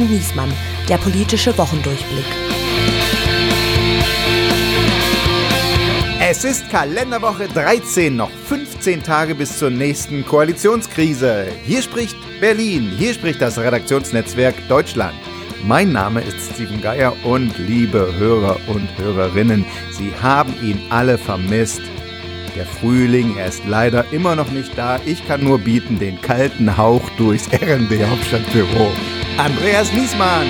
[0.00, 0.52] und Niesmann,
[0.88, 2.24] der politische Wochendurchblick.
[6.22, 11.48] Es ist Kalenderwoche 13, noch 15 Tage bis zur nächsten Koalitionskrise.
[11.64, 15.14] Hier spricht Berlin, hier spricht das Redaktionsnetzwerk Deutschland.
[15.64, 21.82] Mein Name ist Steven Geier und liebe Hörer und Hörerinnen, Sie haben ihn alle vermisst.
[22.56, 24.98] Der Frühling, er ist leider immer noch nicht da.
[25.04, 28.92] Ich kann nur bieten den kalten Hauch durchs RND Hauptstadtbüro.
[29.36, 30.46] Andreas Niesmann.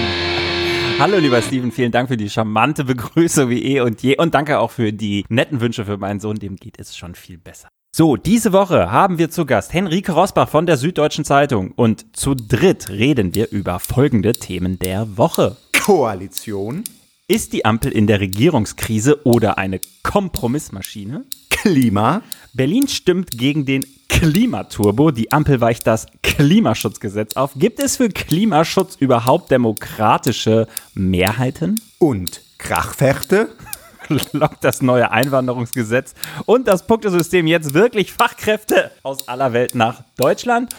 [0.98, 4.58] Hallo lieber Steven, vielen Dank für die charmante Begrüßung wie eh und je und danke
[4.58, 7.68] auch für die netten Wünsche für meinen Sohn, dem geht es schon viel besser.
[7.94, 12.34] So, diese Woche haben wir zu Gast Henrike Rosbach von der Süddeutschen Zeitung und zu
[12.34, 15.56] dritt reden wir über folgende Themen der Woche.
[15.72, 16.84] Koalition.
[17.30, 21.26] Ist die Ampel in der Regierungskrise oder eine Kompromissmaschine?
[21.48, 22.22] Klima.
[22.54, 25.12] Berlin stimmt gegen den Klimaturbo.
[25.12, 27.52] Die Ampel weicht das Klimaschutzgesetz auf.
[27.54, 31.80] Gibt es für Klimaschutz überhaupt demokratische Mehrheiten?
[32.00, 33.50] Und Krachfechte?
[34.32, 36.14] Lockt das neue Einwanderungsgesetz
[36.46, 40.74] und das Punktesystem jetzt wirklich Fachkräfte aus aller Welt nach Deutschland?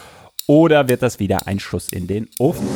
[0.48, 2.68] Oder wird das wieder ein Schuss in den Ofen?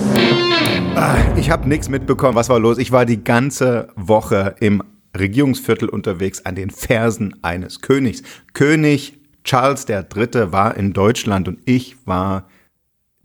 [0.95, 2.35] Ah, ich habe nichts mitbekommen.
[2.35, 2.77] Was war los?
[2.77, 4.81] Ich war die ganze Woche im
[5.17, 8.23] Regierungsviertel unterwegs an den Fersen eines Königs.
[8.53, 9.13] König
[9.43, 10.51] Charles III.
[10.51, 12.47] war in Deutschland und ich war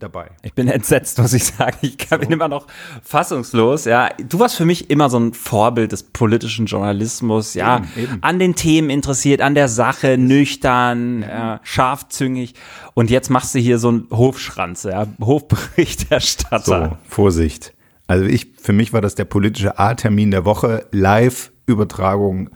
[0.01, 0.31] dabei.
[0.43, 1.77] Ich bin entsetzt, muss ich sagen.
[1.81, 2.29] Ich bin so.
[2.29, 2.67] immer noch
[3.03, 3.85] fassungslos.
[3.85, 7.53] Ja, du warst für mich immer so ein Vorbild des politischen Journalismus.
[7.53, 8.17] Ja, eben, eben.
[8.21, 11.55] an den Themen interessiert, an der Sache, nüchtern, ja.
[11.55, 12.55] äh, scharfzüngig.
[12.93, 16.89] Und jetzt machst du hier so einen Hofschranze, ja, Hofberichterstatter.
[16.89, 17.73] So, Vorsicht.
[18.07, 20.85] Also ich, für mich war das der politische A-Termin der Woche.
[20.91, 22.49] Live-Übertragung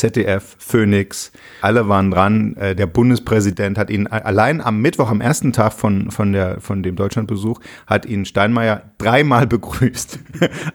[0.00, 2.56] ZDF, Phoenix, alle waren dran.
[2.56, 6.82] Äh, der Bundespräsident hat ihn allein am Mittwoch, am ersten Tag von, von, der, von
[6.82, 10.18] dem Deutschlandbesuch, hat ihn Steinmeier dreimal begrüßt.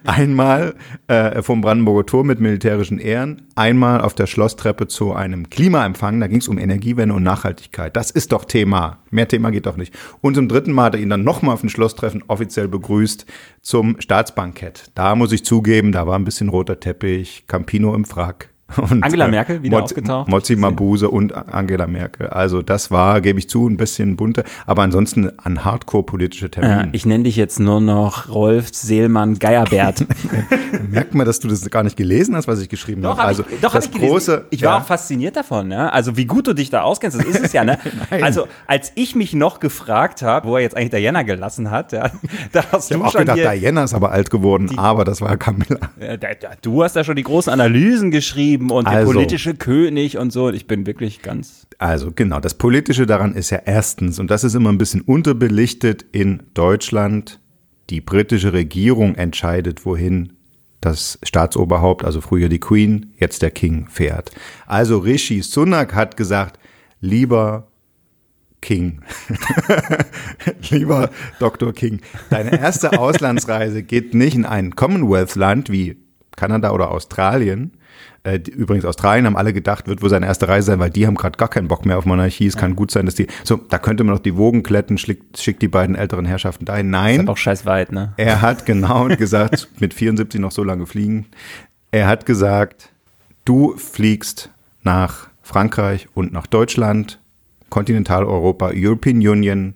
[0.05, 0.75] einmal
[1.07, 6.19] äh, vom Brandenburger Tor mit militärischen Ehren, einmal auf der Schlosstreppe zu einem Klimaempfang.
[6.19, 7.95] Da ging es um Energiewende und Nachhaltigkeit.
[7.95, 8.99] Das ist doch Thema.
[9.09, 9.95] Mehr Thema geht doch nicht.
[10.21, 13.25] Und zum dritten Mal hat er ihn dann nochmal auf dem Schlosstreffen offiziell begrüßt
[13.63, 14.91] zum Staatsbankett.
[14.93, 18.54] Da muss ich zugeben, da war ein bisschen roter Teppich, Campino im Frack.
[18.77, 20.27] Und, Angela äh, Merkel wieder Mozi, aufgetaucht.
[20.27, 22.27] Mozi Mabuse und Angela Merkel.
[22.27, 26.71] Also das war, gebe ich zu, ein bisschen bunter, aber ansonsten ein Hardcore-politische Termin.
[26.71, 30.05] Ja, ich nenne dich jetzt nur noch Rolf Seelmann Geierbert.
[30.89, 33.21] Merkt man, dass du das gar nicht gelesen hast, was ich geschrieben doch, habe.
[33.21, 34.45] Also ich, doch, das hab ich große.
[34.49, 34.77] Ich war ja.
[34.79, 35.67] auch fasziniert davon.
[35.67, 35.93] Ne?
[35.93, 37.63] Also wie gut du dich da auskennst, das ist es ja.
[37.63, 37.77] Ne?
[38.09, 42.09] also als ich mich noch gefragt habe, wo er jetzt eigentlich Diana gelassen hat, ja,
[42.51, 45.21] da hast ich du auch schon gedacht, Diana ist aber alt geworden, die, aber das
[45.21, 45.91] war Camilla.
[46.63, 50.31] du hast ja schon die großen Analysen geschrieben geschrieben und also, der politische König und
[50.31, 50.49] so.
[50.49, 51.67] Ich bin wirklich ganz.
[51.77, 56.05] Also genau, das Politische daran ist ja erstens, und das ist immer ein bisschen unterbelichtet
[56.11, 57.39] in Deutschland,
[57.89, 60.33] die britische Regierung entscheidet, wohin
[60.81, 64.31] das Staatsoberhaupt, also früher die Queen, jetzt der King fährt.
[64.67, 66.59] Also Rishi Sunak hat gesagt,
[67.01, 67.67] lieber
[68.61, 69.01] King.
[70.71, 71.71] Lieber Dr.
[71.71, 72.01] King,
[72.31, 75.97] deine erste Auslandsreise geht nicht in ein Commonwealth-Land wie
[76.35, 77.77] Kanada oder Australien,
[78.23, 81.15] äh, übrigens, Australien haben alle gedacht, wird wohl seine erste Reise sein, weil die haben
[81.15, 82.47] gerade gar keinen Bock mehr auf Monarchie.
[82.47, 82.61] Es ja.
[82.61, 83.27] kann gut sein, dass die.
[83.43, 86.89] So, da könnte man noch die Wogen kletten, schickt, schickt die beiden älteren Herrschaften dahin.
[86.89, 87.21] Nein.
[87.21, 88.13] Ist auch scheiß weit, ne?
[88.17, 91.27] Er hat genau gesagt, mit 74 noch so lange fliegen.
[91.91, 92.89] Er hat gesagt,
[93.45, 94.49] du fliegst
[94.83, 97.19] nach Frankreich und nach Deutschland,
[97.69, 99.75] Kontinentaleuropa, European Union,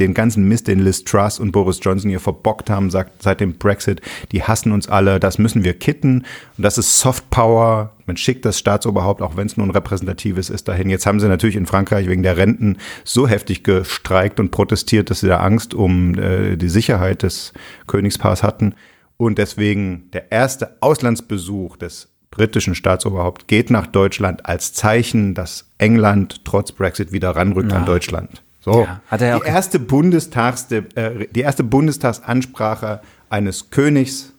[0.00, 3.58] den ganzen Mist, den Liz Truss und Boris Johnson hier verbockt haben, sagt seit dem
[3.58, 4.00] Brexit,
[4.32, 6.24] die hassen uns alle, das müssen wir kitten.
[6.56, 7.92] Und das ist Soft Power.
[8.06, 10.90] Man schickt das Staatsoberhaupt, auch wenn es nur ein repräsentatives ist, dahin.
[10.90, 15.20] Jetzt haben sie natürlich in Frankreich wegen der Renten so heftig gestreikt und protestiert, dass
[15.20, 17.52] sie da Angst um äh, die Sicherheit des
[17.86, 18.74] Königspaars hatten.
[19.16, 26.44] Und deswegen der erste Auslandsbesuch des britischen Staatsoberhaupt geht nach Deutschland als Zeichen, dass England
[26.44, 27.78] trotz Brexit wieder ranrückt ja.
[27.78, 28.42] an Deutschland.
[28.60, 34.34] So, ja, hat er die, erste Bundestags, äh, die erste Bundestagsansprache eines Königs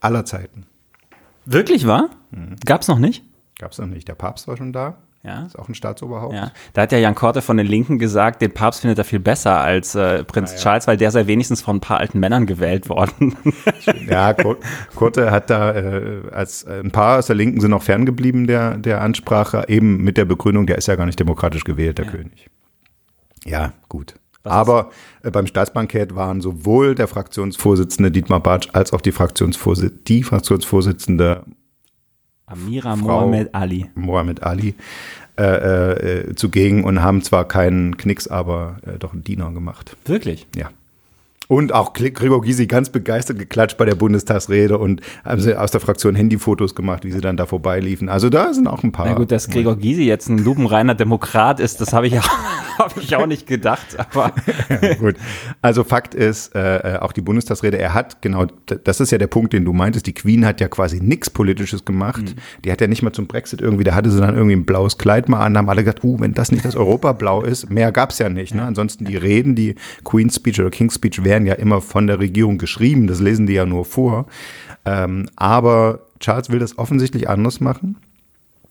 [0.00, 0.66] aller Zeiten.
[1.44, 2.10] Wirklich wahr?
[2.30, 2.56] Mhm.
[2.64, 3.22] Gab's noch nicht?
[3.58, 4.08] Gab's noch nicht.
[4.08, 4.98] Der Papst war schon da.
[5.24, 5.44] Ja.
[5.46, 6.34] Ist auch ein Staatsoberhaupt.
[6.34, 6.50] Ja.
[6.72, 9.60] Da hat ja Jan Korte von den Linken gesagt, den Papst findet er viel besser
[9.60, 10.62] als äh, Prinz ja, ja.
[10.64, 13.36] Charles, weil der sei wenigstens von ein paar alten Männern gewählt worden.
[14.08, 14.34] ja,
[14.96, 18.76] Korte hat da, äh, als äh, ein paar aus der Linken sind noch ferngeblieben der,
[18.78, 22.50] der Ansprache, eben mit der Begründung, der ist ja gar nicht demokratisch gewählt, der König.
[23.44, 24.14] Ja, gut.
[24.42, 24.90] Was Aber
[25.22, 31.44] äh, beim Staatsbankett waren sowohl der Fraktionsvorsitzende Dietmar Bartsch als auch die, Fraktionsvorsi die Fraktionsvorsitzende
[32.46, 33.90] Amira Frau Mohamed Ali.
[33.94, 34.74] Mohamed Ali
[35.38, 39.96] äh, äh, zugegen und haben zwar keinen Knicks, aber äh, doch einen Diener gemacht.
[40.04, 40.46] Wirklich?
[40.56, 40.70] Ja.
[41.48, 45.80] Und auch Gregor Gysi ganz begeistert geklatscht bei der Bundestagsrede und haben sie aus der
[45.80, 48.08] Fraktion Handyfotos gemacht, wie sie dann da vorbeiliefen.
[48.08, 49.06] Also da sind auch ein paar.
[49.06, 52.28] Na gut, dass Gregor Gysi jetzt ein lupenreiner Demokrat ist, das habe ich, auch,
[52.78, 53.96] hab ich auch nicht gedacht.
[53.98, 54.32] Aber
[54.82, 55.16] ja, gut.
[55.60, 59.52] Also Fakt ist, äh, auch die Bundestagsrede, er hat genau, das ist ja der Punkt,
[59.52, 62.22] den du meintest, die Queen hat ja quasi nichts Politisches gemacht.
[62.22, 62.62] Mhm.
[62.64, 64.98] Die hat ja nicht mal zum Brexit irgendwie, da hatte sie dann irgendwie ein blaues
[64.98, 68.18] Kleid mal an, haben alle gesagt, uh, wenn das nicht das Europablau ist, mehr gab's
[68.18, 68.54] ja nicht.
[68.54, 68.62] Ne?
[68.62, 72.58] Ansonsten die Reden, die Queen's Speech oder King's Speech werden ja immer von der Regierung
[72.58, 74.26] geschrieben, das lesen die ja nur vor.
[74.84, 77.96] Ähm, aber Charles will das offensichtlich anders machen.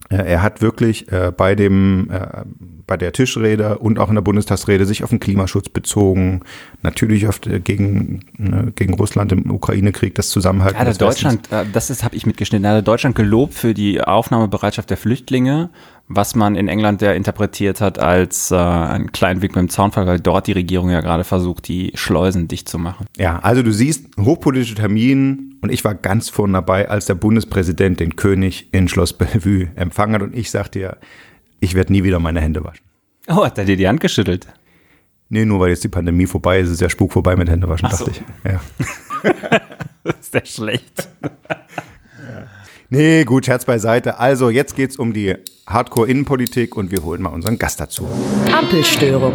[0.10, 2.44] Äh, er hat wirklich äh, bei dem äh,
[2.92, 6.42] bei der Tischrede und auch in der Bundestagsrede sich auf den Klimaschutz bezogen,
[6.82, 10.78] natürlich auf, äh, gegen, ne, gegen Russland im Ukraine-Krieg, das Zusammenhalten.
[10.78, 12.66] Ja, Deutschland, äh, das ist habe ich mitgeschnitten.
[12.66, 15.70] Er hat Deutschland gelobt für die Aufnahmebereitschaft der Flüchtlinge
[16.16, 20.08] was man in England ja interpretiert hat als äh, einen kleinen Weg mit dem Zaunfall,
[20.08, 23.06] weil dort die Regierung ja gerade versucht, die Schleusen dicht zu machen.
[23.18, 28.00] Ja, also du siehst, hochpolitische Termin und ich war ganz vorne dabei, als der Bundespräsident
[28.00, 30.98] den König in Schloss Bellevue empfangen hat und ich sagte ja,
[31.60, 32.84] ich werde nie wieder meine Hände waschen.
[33.28, 34.48] Oh, hat er dir die Hand geschüttelt?
[35.30, 37.92] Nee, nur weil jetzt die Pandemie vorbei ist, ist der Spuk vorbei mit Händewaschen, Ach
[37.92, 38.12] dachte so.
[38.12, 38.52] ich.
[38.52, 38.62] Ja.
[40.04, 41.08] das ist ja schlecht.
[42.94, 44.20] Nee, gut, Scherz beiseite.
[44.20, 45.36] Also, jetzt geht's um die
[45.66, 48.06] Hardcore-Innenpolitik und wir holen mal unseren Gast dazu.
[48.52, 49.32] Ampelstörung.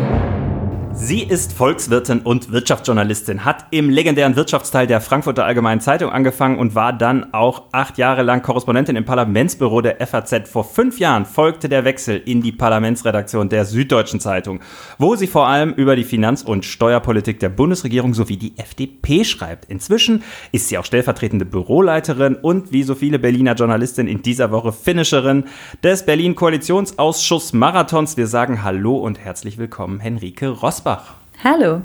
[0.99, 6.75] Sie ist Volkswirtin und Wirtschaftsjournalistin, hat im legendären Wirtschaftsteil der Frankfurter Allgemeinen Zeitung angefangen und
[6.75, 10.49] war dann auch acht Jahre lang Korrespondentin im Parlamentsbüro der FAZ.
[10.49, 14.61] Vor fünf Jahren folgte der Wechsel in die Parlamentsredaktion der Süddeutschen Zeitung,
[14.99, 19.67] wo sie vor allem über die Finanz- und Steuerpolitik der Bundesregierung sowie die FDP schreibt.
[19.67, 24.73] Inzwischen ist sie auch stellvertretende Büroleiterin und wie so viele Berliner Journalistinnen in dieser Woche
[24.73, 25.45] Finisherin
[25.85, 28.17] des Berlin Koalitionsausschuss Marathons.
[28.17, 30.86] Wir sagen Hallo und herzlich willkommen, Henrike Rosbach.
[30.87, 31.15] Asbach.
[31.43, 31.83] Hallo.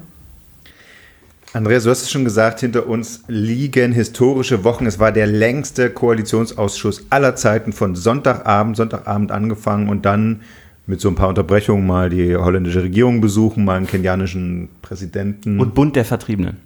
[1.54, 4.86] Andreas, du hast es schon gesagt, hinter uns liegen historische Wochen.
[4.86, 10.42] Es war der längste Koalitionsausschuss aller Zeiten von Sonntagabend, Sonntagabend angefangen und dann
[10.86, 15.60] mit so ein paar Unterbrechungen mal die holländische Regierung besuchen, mal einen kenianischen Präsidenten.
[15.60, 16.58] Und Bund der Vertriebenen.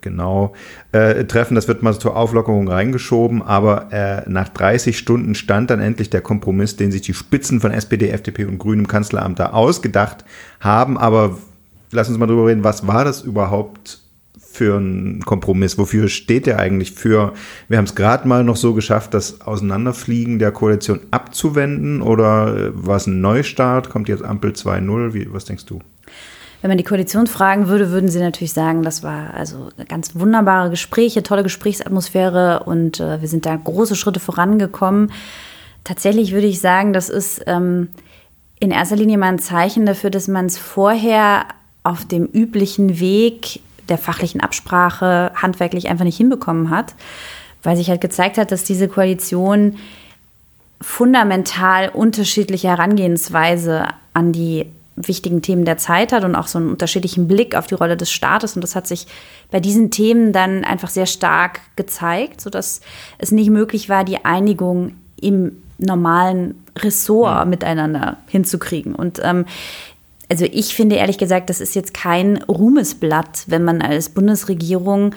[0.00, 0.54] Genau,
[0.92, 1.54] äh, treffen.
[1.54, 6.20] Das wird mal zur Auflockerung reingeschoben, aber äh, nach 30 Stunden stand dann endlich der
[6.20, 10.24] Kompromiss, den sich die Spitzen von SPD, FDP und Grünen im Kanzleramt da ausgedacht
[10.60, 10.98] haben.
[10.98, 11.38] Aber
[11.90, 14.00] lass uns mal drüber reden, was war das überhaupt
[14.38, 15.78] für ein Kompromiss?
[15.78, 17.34] Wofür steht der eigentlich für?
[17.68, 22.70] Wir haben es gerade mal noch so geschafft, das Auseinanderfliegen der Koalition abzuwenden oder äh,
[22.74, 23.90] war es ein Neustart?
[23.90, 25.26] Kommt jetzt Ampel 2.0?
[25.32, 25.80] Was denkst du?
[26.64, 30.70] Wenn man die Koalition fragen würde, würden sie natürlich sagen, das war also ganz wunderbare
[30.70, 35.12] Gespräche, tolle Gesprächsatmosphäre und äh, wir sind da große Schritte vorangekommen.
[35.84, 37.88] Tatsächlich würde ich sagen, das ist ähm,
[38.60, 41.44] in erster Linie mal ein Zeichen dafür, dass man es vorher
[41.82, 43.60] auf dem üblichen Weg
[43.90, 46.94] der fachlichen Absprache handwerklich einfach nicht hinbekommen hat,
[47.62, 49.76] weil sich halt gezeigt hat, dass diese Koalition
[50.80, 53.84] fundamental unterschiedliche Herangehensweise
[54.14, 54.64] an die
[54.96, 58.10] wichtigen Themen der Zeit hat und auch so einen unterschiedlichen Blick auf die Rolle des
[58.10, 58.54] Staates.
[58.54, 59.06] Und das hat sich
[59.50, 62.80] bei diesen Themen dann einfach sehr stark gezeigt, sodass
[63.18, 68.94] es nicht möglich war, die Einigung im normalen Ressort miteinander hinzukriegen.
[68.94, 69.46] Und ähm,
[70.28, 75.14] also ich finde ehrlich gesagt, das ist jetzt kein Ruhmesblatt, wenn man als Bundesregierung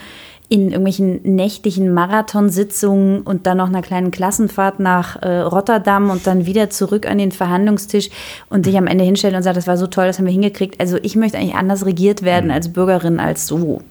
[0.50, 6.46] in irgendwelchen nächtlichen Marathonsitzungen und dann noch einer kleinen Klassenfahrt nach äh, Rotterdam und dann
[6.46, 8.10] wieder zurück an den Verhandlungstisch
[8.50, 10.80] und sich am Ende hinstellen und sagt, das war so toll, das haben wir hingekriegt.
[10.80, 12.52] Also ich möchte eigentlich anders regiert werden mhm.
[12.52, 13.82] als Bürgerin als so.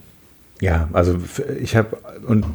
[0.60, 1.16] Ja, also
[1.60, 2.46] ich habe und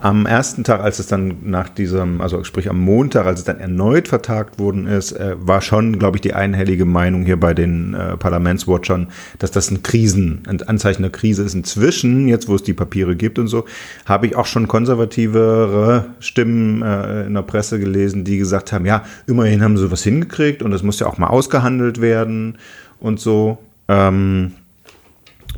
[0.00, 3.60] am ersten Tag, als es dann nach diesem, also sprich am Montag, als es dann
[3.60, 7.92] erneut vertagt worden ist, äh, war schon, glaube ich, die einhellige Meinung hier bei den
[7.92, 11.54] äh, Parlamentswatchern, dass das ein Krisen, ein Anzeichen der Krise ist.
[11.54, 13.66] Inzwischen, jetzt wo es die Papiere gibt und so,
[14.06, 19.04] habe ich auch schon konservativere Stimmen äh, in der Presse gelesen, die gesagt haben, ja,
[19.26, 22.56] immerhin haben sie was hingekriegt und es muss ja auch mal ausgehandelt werden
[23.00, 23.58] und so.
[23.88, 24.52] Ähm,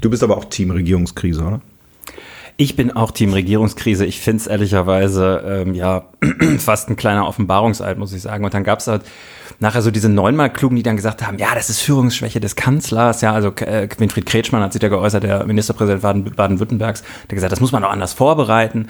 [0.01, 1.61] du bist aber auch Team Regierungskrise, oder?
[2.57, 4.05] Ich bin auch Team Regierungskrise.
[4.05, 6.05] Ich finde es ehrlicherweise ähm, ja
[6.59, 8.45] fast ein kleiner Offenbarungseid, muss ich sagen.
[8.45, 9.03] Und dann gab es halt
[9.59, 13.21] nachher so diese neunmal Klugen, die dann gesagt haben, ja, das ist Führungsschwäche des Kanzlers.
[13.21, 17.61] Ja, also äh, Winfried Kretschmann hat sich da geäußert, der Ministerpräsident Baden-Württembergs, der gesagt, das
[17.61, 18.89] muss man auch anders vorbereiten.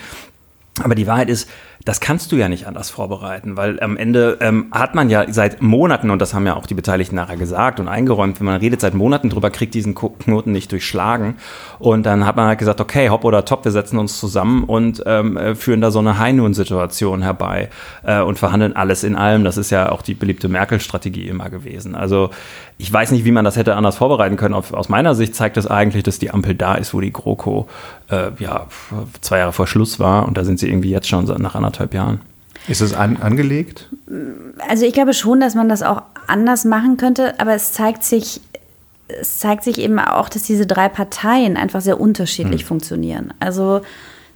[0.82, 1.48] Aber die Wahrheit ist,
[1.84, 5.62] das kannst du ja nicht anders vorbereiten, weil am Ende ähm, hat man ja seit
[5.62, 8.80] Monaten, und das haben ja auch die Beteiligten nachher gesagt und eingeräumt, wenn man redet
[8.80, 11.36] seit Monaten drüber, kriegt diesen Knoten nicht durchschlagen.
[11.80, 15.02] Und dann hat man halt gesagt, okay, hopp oder top, wir setzen uns zusammen und
[15.06, 17.68] ähm, äh, führen da so eine High-Noon-Situation herbei
[18.04, 19.42] äh, und verhandeln alles in allem.
[19.42, 21.96] Das ist ja auch die beliebte Merkel-Strategie immer gewesen.
[21.96, 22.30] Also
[22.78, 24.54] ich weiß nicht, wie man das hätte anders vorbereiten können.
[24.54, 27.68] Aus meiner Sicht zeigt das eigentlich, dass die Ampel da ist, wo die GroKo
[28.08, 28.66] äh, ja,
[29.20, 30.26] zwei Jahre vor Schluss war.
[30.26, 32.20] Und da sind sie irgendwie jetzt schon nach anderthalb Jahren.
[32.68, 33.88] Ist es an, angelegt?
[34.68, 38.40] Also ich glaube schon, dass man das auch anders machen könnte, aber es zeigt sich,
[39.08, 42.68] es zeigt sich eben auch, dass diese drei Parteien einfach sehr unterschiedlich hm.
[42.68, 43.34] funktionieren.
[43.40, 43.80] Also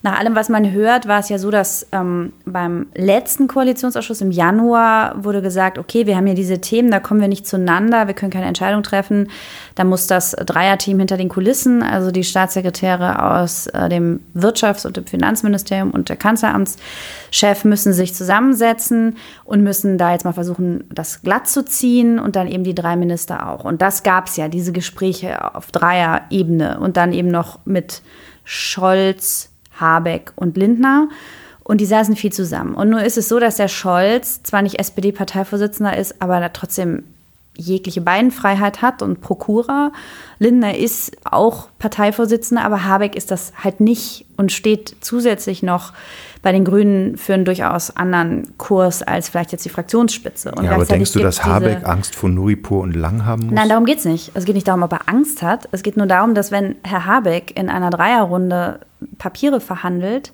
[0.06, 4.30] nach allem, was man hört, war es ja so, dass ähm, beim letzten Koalitionsausschuss im
[4.30, 8.14] Januar wurde gesagt, okay, wir haben hier diese Themen, da kommen wir nicht zueinander, wir
[8.14, 9.28] können keine Entscheidung treffen.
[9.74, 14.96] Da muss das Dreierteam hinter den Kulissen, also die Staatssekretäre aus äh, dem Wirtschafts- und
[14.96, 21.22] dem Finanzministerium und der Kanzleramtschef müssen sich zusammensetzen und müssen da jetzt mal versuchen, das
[21.22, 23.64] glatt zu ziehen und dann eben die drei Minister auch.
[23.64, 28.02] Und das gab es ja, diese Gespräche auf Dreierebene und dann eben noch mit
[28.44, 31.08] Scholz, Habeck und Lindner.
[31.62, 32.74] Und die saßen viel zusammen.
[32.74, 37.02] Und nur ist es so, dass der Scholz zwar nicht SPD-Parteivorsitzender ist, aber trotzdem
[37.56, 39.92] jegliche Beinfreiheit hat und Prokura.
[40.38, 45.92] Lindner ist auch Parteivorsitzender, aber Habeck ist das halt nicht und steht zusätzlich noch
[46.46, 50.52] bei den Grünen für einen durchaus anderen Kurs als vielleicht jetzt die Fraktionsspitze.
[50.52, 53.52] Und ja, aber denkst du, dass Habeck Angst vor Nuripur und Lang haben muss?
[53.52, 54.30] Nein, darum geht es nicht.
[54.34, 55.68] Es geht nicht darum, ob er Angst hat.
[55.72, 58.78] Es geht nur darum, dass wenn Herr Habeck in einer Dreierrunde
[59.18, 60.32] Papiere verhandelt,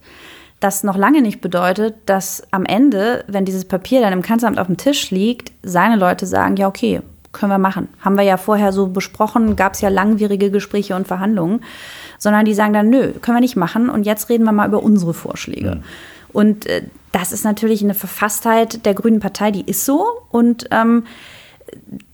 [0.60, 4.66] das noch lange nicht bedeutet, dass am Ende, wenn dieses Papier dann im Kanzleramt auf
[4.66, 7.00] dem Tisch liegt, seine Leute sagen, ja, okay,
[7.32, 7.88] können wir machen.
[8.00, 11.62] Haben wir ja vorher so besprochen, gab es ja langwierige Gespräche und Verhandlungen,
[12.22, 14.80] sondern die sagen dann, nö, können wir nicht machen und jetzt reden wir mal über
[14.82, 15.66] unsere Vorschläge.
[15.66, 15.76] Ja.
[16.32, 21.02] Und äh, das ist natürlich eine Verfasstheit der Grünen Partei, die ist so und ähm,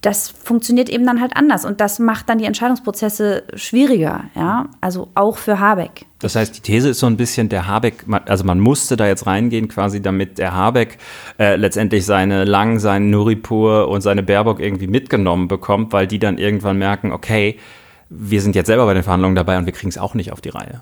[0.01, 5.09] das funktioniert eben dann halt anders und das macht dann die Entscheidungsprozesse schwieriger, ja, also
[5.15, 6.07] auch für Habeck.
[6.21, 9.27] Das heißt, die These ist so ein bisschen, der Habeck, also man musste da jetzt
[9.27, 10.97] reingehen, quasi damit der Habeck
[11.39, 16.39] äh, letztendlich seine Lang, seinen Nuripur und seine Baerbock irgendwie mitgenommen bekommt, weil die dann
[16.39, 17.59] irgendwann merken, okay,
[18.11, 20.41] wir sind jetzt selber bei den Verhandlungen dabei und wir kriegen es auch nicht auf
[20.41, 20.81] die Reihe.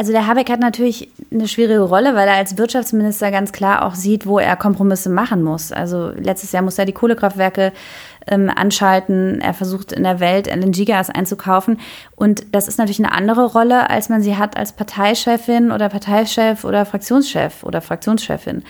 [0.00, 3.94] Also der Habeck hat natürlich eine schwierige Rolle, weil er als Wirtschaftsminister ganz klar auch
[3.94, 5.72] sieht, wo er Kompromisse machen muss.
[5.72, 7.74] Also letztes Jahr muss er die Kohlekraftwerke
[8.26, 9.42] ähm, anschalten.
[9.42, 11.78] Er versucht in der Welt LNG-Gas einzukaufen.
[12.16, 16.64] Und das ist natürlich eine andere Rolle, als man sie hat als Parteichefin oder Parteichef
[16.64, 18.62] oder Fraktionschef oder Fraktionschefin.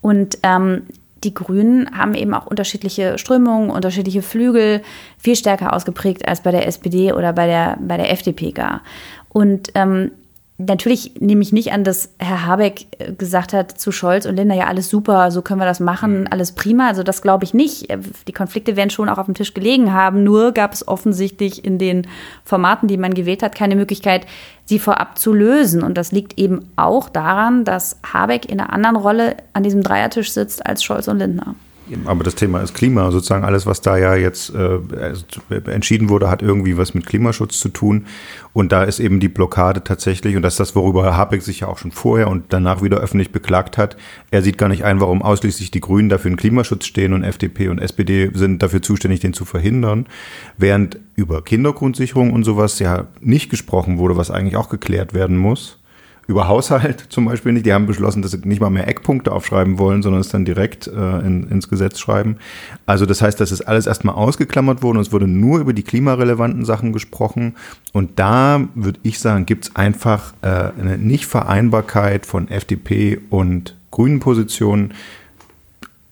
[0.00, 0.82] Und ähm,
[1.24, 4.82] die Grünen haben eben auch unterschiedliche Strömungen, unterschiedliche Flügel,
[5.18, 8.82] viel stärker ausgeprägt als bei der SPD oder bei der, bei der FDP gar.
[9.28, 10.10] Und ähm,
[10.60, 14.56] Natürlich nehme ich nicht an, dass Herr Habeck äh, gesagt hat zu Scholz und Lindner,
[14.56, 16.26] ja, alles super, so können wir das machen, mhm.
[16.32, 16.88] alles prima.
[16.88, 17.88] Also das glaube ich nicht.
[17.90, 20.24] Äh, die Konflikte werden schon auch auf dem Tisch gelegen haben.
[20.24, 22.08] Nur gab es offensichtlich in den
[22.42, 24.26] Formaten, die man gewählt hat, keine Möglichkeit,
[24.68, 25.82] sie vorab zu lösen.
[25.82, 30.32] Und das liegt eben auch daran, dass Habeck in einer anderen Rolle an diesem Dreiertisch
[30.32, 31.54] sitzt als Scholz und Lindner.
[32.04, 34.78] Aber das Thema ist Klima, sozusagen alles, was da ja jetzt äh,
[35.70, 38.06] entschieden wurde, hat irgendwie was mit Klimaschutz zu tun.
[38.52, 41.60] Und da ist eben die Blockade tatsächlich, und das ist das, worüber Herr Habeck sich
[41.60, 43.96] ja auch schon vorher und danach wieder öffentlich beklagt hat.
[44.30, 47.68] Er sieht gar nicht ein, warum ausschließlich die Grünen dafür in Klimaschutz stehen und FDP
[47.68, 50.06] und SPD sind dafür zuständig, den zu verhindern.
[50.56, 55.78] Während über Kindergrundsicherung und sowas ja nicht gesprochen wurde, was eigentlich auch geklärt werden muss
[56.28, 57.66] über Haushalt zum Beispiel nicht.
[57.66, 60.86] Die haben beschlossen, dass sie nicht mal mehr Eckpunkte aufschreiben wollen, sondern es dann direkt
[60.86, 62.36] äh, in, ins Gesetz schreiben.
[62.86, 65.82] Also das heißt, das ist alles erstmal ausgeklammert worden und es wurde nur über die
[65.82, 67.56] klimarelevanten Sachen gesprochen.
[67.92, 74.20] Und da würde ich sagen, gibt es einfach äh, eine Nichtvereinbarkeit von FDP und grünen
[74.20, 74.92] Positionen.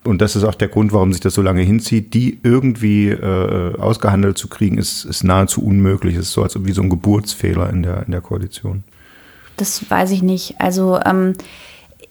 [0.02, 2.14] Und das ist auch der Grund, warum sich das so lange hinzieht.
[2.14, 6.14] Die irgendwie äh, ausgehandelt zu kriegen, ist, ist nahezu unmöglich.
[6.14, 8.84] Es ist so als wie so ein Geburtsfehler in der, in der Koalition.
[9.56, 10.60] Das weiß ich nicht.
[10.60, 11.34] Also ähm,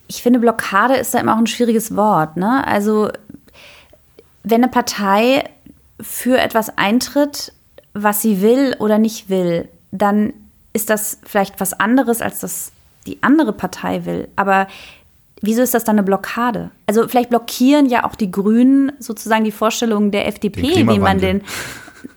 [0.08, 2.36] ich finde, Blockade ist da immer auch ein schwieriges Wort.
[2.36, 2.66] Ne?
[2.66, 3.10] Also
[4.42, 5.44] wenn eine Partei
[6.00, 7.52] für etwas eintritt,
[7.94, 10.32] was sie will oder nicht will, dann
[10.72, 12.72] ist das vielleicht was anderes, als das
[13.06, 14.28] die andere Partei will.
[14.36, 14.66] Aber
[15.40, 16.70] wieso ist das dann eine Blockade?
[16.86, 21.42] Also vielleicht blockieren ja auch die Grünen sozusagen die Vorstellung der FDP, wie man den.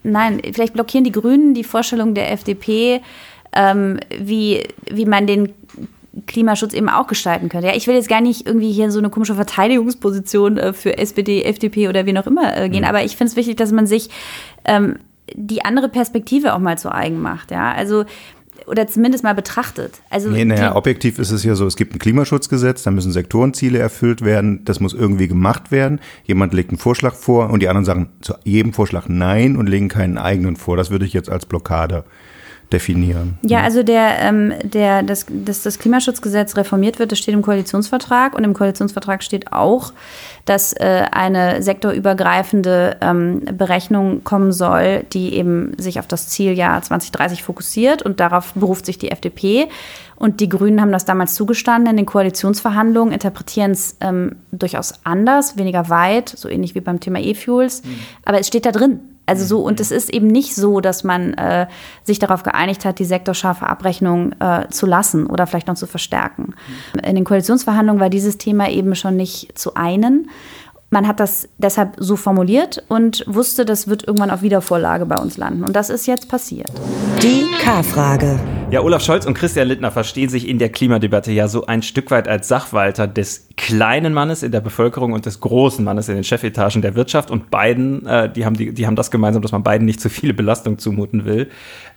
[0.04, 3.02] Nein, vielleicht blockieren die Grünen die Vorstellung der FDP,
[3.54, 5.50] ähm, wie, wie man den
[6.28, 7.68] Klimaschutz eben auch gestalten könnte.
[7.68, 10.98] Ja, ich will jetzt gar nicht irgendwie hier in so eine komische Verteidigungsposition äh, für
[10.98, 12.90] SPD, FDP oder wie auch immer äh, gehen, mhm.
[12.90, 14.10] aber ich finde es wichtig, dass man sich
[14.66, 14.98] ähm,
[15.34, 17.52] die andere Perspektive auch mal zu eigen macht.
[17.52, 18.06] Ja, also
[18.68, 20.02] oder zumindest mal betrachtet.
[20.10, 23.80] Also nee, naja, objektiv ist es ja so, es gibt ein Klimaschutzgesetz, da müssen Sektorenziele
[23.80, 26.00] erfüllt werden, das muss irgendwie gemacht werden.
[26.26, 29.88] Jemand legt einen Vorschlag vor und die anderen sagen zu jedem Vorschlag Nein und legen
[29.88, 30.78] keinen eigenen vor.
[30.78, 32.04] Das würde ich jetzt als Blockade
[32.72, 33.38] definieren.
[33.42, 38.36] Ja, also der, ähm, der, das, dass das Klimaschutzgesetz reformiert wird, das steht im Koalitionsvertrag
[38.36, 39.94] und im Koalitionsvertrag steht auch,
[40.46, 47.44] dass äh, eine sektorübergreifende ähm, Berechnung kommen soll, die eben sich auf das Zieljahr 2030
[47.44, 49.68] fokussiert und darauf beruft sich die FDP.
[50.16, 55.58] Und die Grünen haben das damals zugestanden in den Koalitionsverhandlungen, interpretieren es ähm, durchaus anders,
[55.58, 57.84] weniger weit, so ähnlich wie beim Thema E-Fuels.
[57.84, 58.00] Mhm.
[58.26, 59.00] Aber es steht da drin.
[59.30, 61.68] Also so, und es ist eben nicht so, dass man äh,
[62.04, 66.56] sich darauf geeinigt hat, die sektorscharfe Abrechnung äh, zu lassen oder vielleicht noch zu verstärken.
[67.04, 70.30] In den Koalitionsverhandlungen war dieses Thema eben schon nicht zu einen.
[70.90, 75.38] Man hat das deshalb so formuliert und wusste, das wird irgendwann auf Wiedervorlage bei uns
[75.38, 75.64] landen.
[75.64, 76.72] Und das ist jetzt passiert.
[77.22, 78.40] Die K-Frage.
[78.72, 82.12] Ja, Olaf Scholz und Christian Lindner verstehen sich in der Klimadebatte ja so ein Stück
[82.12, 86.24] weit als Sachwalter des kleinen Mannes in der Bevölkerung und des großen Mannes in den
[86.24, 87.32] Chefetagen der Wirtschaft.
[87.32, 90.08] Und beiden, äh, die, haben die, die haben das gemeinsam, dass man beiden nicht zu
[90.08, 91.50] viele Belastung zumuten will.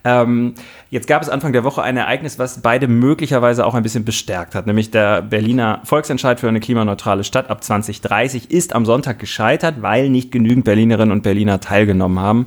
[0.03, 0.55] Ähm,
[0.89, 4.55] jetzt gab es Anfang der Woche ein Ereignis, was beide möglicherweise auch ein bisschen bestärkt
[4.55, 9.75] hat, nämlich der Berliner Volksentscheid für eine klimaneutrale Stadt ab 2030 ist am Sonntag gescheitert,
[9.81, 12.45] weil nicht genügend Berlinerinnen und Berliner teilgenommen haben.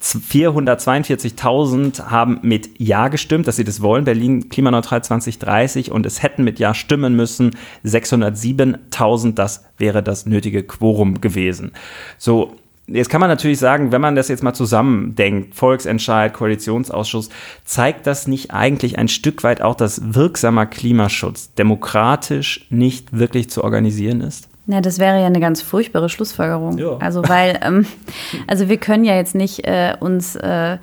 [0.00, 6.42] 442.000 haben mit Ja gestimmt, dass sie das wollen, Berlin klimaneutral 2030 und es hätten
[6.42, 7.50] mit Ja stimmen müssen
[7.84, 11.72] 607.000, das wäre das nötige Quorum gewesen.
[12.18, 12.56] So,
[12.92, 17.28] Jetzt kann man natürlich sagen, wenn man das jetzt mal zusammendenkt, Volksentscheid, Koalitionsausschuss,
[17.64, 23.62] zeigt das nicht eigentlich ein Stück weit auch, dass wirksamer Klimaschutz demokratisch nicht wirklich zu
[23.62, 24.49] organisieren ist?
[24.70, 26.78] Ja, das wäre ja eine ganz furchtbare Schlussfolgerung.
[26.78, 26.96] Ja.
[26.98, 27.86] Also weil, ähm,
[28.46, 30.78] also wir können ja jetzt nicht äh, uns äh,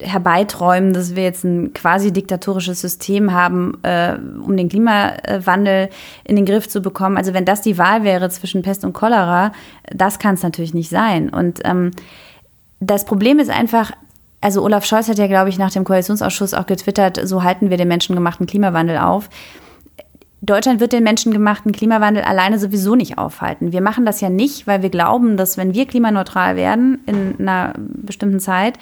[0.00, 5.90] herbeiträumen, dass wir jetzt ein quasi diktatorisches System haben, äh, um den Klimawandel
[6.24, 7.16] in den Griff zu bekommen.
[7.16, 9.52] Also wenn das die Wahl wäre zwischen Pest und Cholera,
[9.92, 11.28] das kann es natürlich nicht sein.
[11.28, 11.90] Und ähm,
[12.80, 13.92] das Problem ist einfach,
[14.40, 17.76] also Olaf Scholz hat ja, glaube ich, nach dem Koalitionsausschuss auch getwittert, so halten wir
[17.76, 19.28] den menschengemachten Klimawandel auf.
[20.40, 23.72] Deutschland wird den menschengemachten Klimawandel alleine sowieso nicht aufhalten.
[23.72, 27.74] Wir machen das ja nicht, weil wir glauben, dass wenn wir klimaneutral werden in einer
[27.76, 28.78] bestimmten Zeit,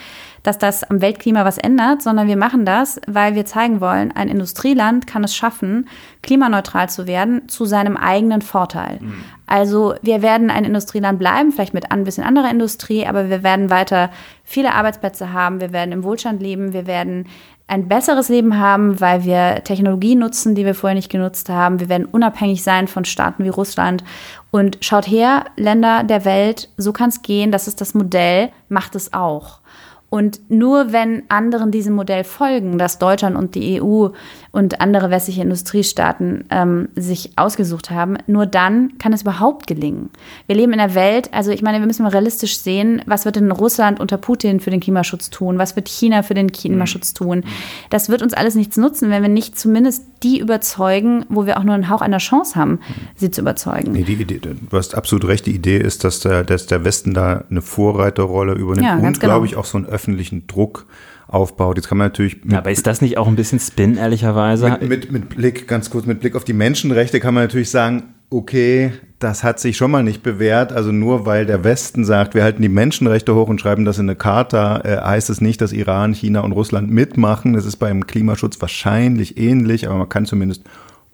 [0.46, 4.28] dass das am Weltklima was ändert, sondern wir machen das, weil wir zeigen wollen, ein
[4.28, 5.88] Industrieland kann es schaffen,
[6.22, 8.98] klimaneutral zu werden zu seinem eigenen Vorteil.
[9.00, 9.24] Mhm.
[9.46, 13.70] Also wir werden ein Industrieland bleiben, vielleicht mit ein bisschen anderer Industrie, aber wir werden
[13.70, 14.10] weiter
[14.44, 17.26] viele Arbeitsplätze haben, wir werden im Wohlstand leben, wir werden
[17.68, 21.80] ein besseres Leben haben, weil wir Technologie nutzen, die wir vorher nicht genutzt haben.
[21.80, 24.04] Wir werden unabhängig sein von Staaten wie Russland.
[24.52, 28.94] Und schaut her, Länder der Welt, so kann es gehen, das ist das Modell, macht
[28.94, 29.58] es auch.
[30.08, 34.08] Und nur wenn anderen diesem Modell folgen, das Deutschland und die EU
[34.52, 40.10] und andere westliche Industriestaaten ähm, sich ausgesucht haben, nur dann kann es überhaupt gelingen.
[40.46, 43.36] Wir leben in einer Welt, also ich meine, wir müssen mal realistisch sehen, was wird
[43.36, 47.24] denn Russland unter Putin für den Klimaschutz tun, was wird China für den Klimaschutz mhm.
[47.24, 47.44] tun.
[47.90, 51.64] Das wird uns alles nichts nutzen, wenn wir nicht zumindest die überzeugen, wo wir auch
[51.64, 52.80] nur einen Hauch einer Chance haben,
[53.16, 53.92] sie zu überzeugen.
[53.92, 57.12] Nee, die Idee, du hast absolut recht, die Idee ist, dass der, dass der Westen
[57.12, 59.34] da eine Vorreiterrolle übernimmt ja, und, genau.
[59.34, 60.86] glaube ich, auch so einen öffentlichen Druck
[61.28, 61.76] aufbaut.
[61.76, 62.36] Jetzt kann man natürlich.
[62.48, 64.70] Ja, aber ist das nicht auch ein bisschen Spin, ehrlicherweise?
[64.80, 68.14] Mit, mit, mit, Blick, ganz kurz, mit Blick auf die Menschenrechte kann man natürlich sagen,
[68.30, 70.72] okay, das hat sich schon mal nicht bewährt.
[70.72, 74.08] Also nur weil der Westen sagt, wir halten die Menschenrechte hoch und schreiben das in
[74.08, 77.54] eine Charta, äh, heißt es nicht, dass Iran, China und Russland mitmachen.
[77.54, 80.64] Das ist beim Klimaschutz wahrscheinlich ähnlich, aber man kann zumindest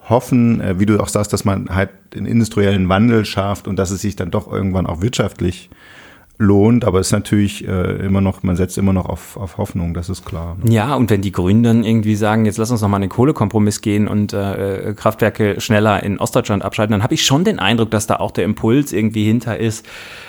[0.08, 3.90] hoffen, äh, wie du auch sagst, dass man halt den industriellen Wandel schafft und dass
[3.90, 5.70] es sich dann doch irgendwann auch wirtschaftlich
[6.38, 9.94] lohnt, aber es ist natürlich äh, immer noch, man setzt immer noch auf, auf Hoffnung,
[9.94, 10.56] das ist klar.
[10.62, 10.72] Ne?
[10.72, 13.80] Ja, und wenn die Grünen dann irgendwie sagen, jetzt lass uns noch mal einen Kohlekompromiss
[13.80, 17.90] gehen und äh, äh, Kraftwerke schneller in Ostdeutschland abschalten, dann habe ich schon den Eindruck,
[17.90, 19.86] dass da auch der Impuls irgendwie hinter ist,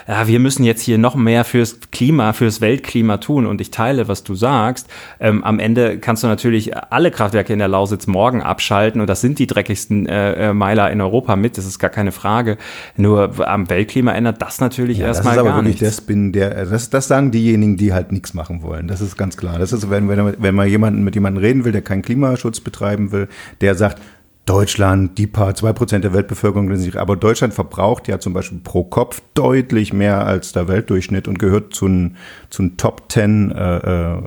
[0.07, 4.07] ja, wir müssen jetzt hier noch mehr fürs Klima, fürs Weltklima tun und ich teile,
[4.07, 4.89] was du sagst.
[5.19, 9.21] Ähm, am Ende kannst du natürlich alle Kraftwerke in der Lausitz morgen abschalten und das
[9.21, 12.57] sind die dreckigsten äh, äh Meiler in Europa mit, das ist gar keine Frage.
[12.97, 15.92] Nur am Weltklima ändert das natürlich ja, erstmal gar nichts.
[15.93, 18.87] Das bin der, das, das sagen diejenigen, die halt nichts machen wollen.
[18.87, 19.59] Das ist ganz klar.
[19.59, 23.11] Das ist, wenn, wenn, wenn man jemanden mit jemandem reden will, der keinen Klimaschutz betreiben
[23.11, 23.27] will,
[23.61, 24.01] der sagt,
[24.45, 29.21] Deutschland, die paar, zwei Prozent der Weltbevölkerung, aber Deutschland verbraucht ja zum Beispiel pro Kopf
[29.35, 32.17] deutlich mehr als der Weltdurchschnitt und gehört zu den,
[32.49, 34.21] zu Top Ten äh, äh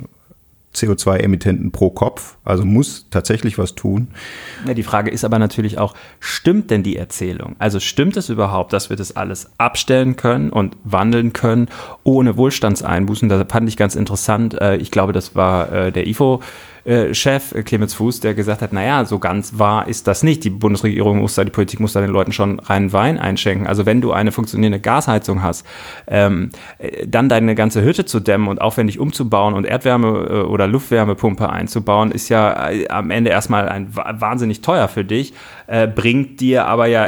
[0.76, 4.08] CO2-Emittenten pro Kopf, also muss tatsächlich was tun.
[4.66, 7.56] Ja, die Frage ist aber natürlich auch, stimmt denn die Erzählung?
[7.58, 11.68] Also stimmt es überhaupt, dass wir das alles abstellen können und wandeln können
[12.04, 13.28] ohne Wohlstandseinbußen?
[13.28, 14.60] Da fand ich ganz interessant.
[14.60, 16.42] Äh, ich glaube, das war äh, der IFO
[16.86, 20.44] äh, Chef äh, Clemens Fuß, der gesagt hat, naja, so ganz wahr ist das nicht.
[20.44, 23.66] Die Bundesregierung muss da, die Politik muss da den Leuten schon reinen Wein einschenken.
[23.66, 25.66] Also wenn du eine funktionierende Gasheizung hast,
[26.06, 31.50] ähm, äh, dann deine ganze Hütte zu dämmen und aufwendig umzubauen und Erdwärme oder Luftwärmepumpe
[31.50, 35.34] einzubauen, ist ja am Ende erstmal ein wahnsinnig teuer für dich,
[35.94, 37.06] bringt dir aber ja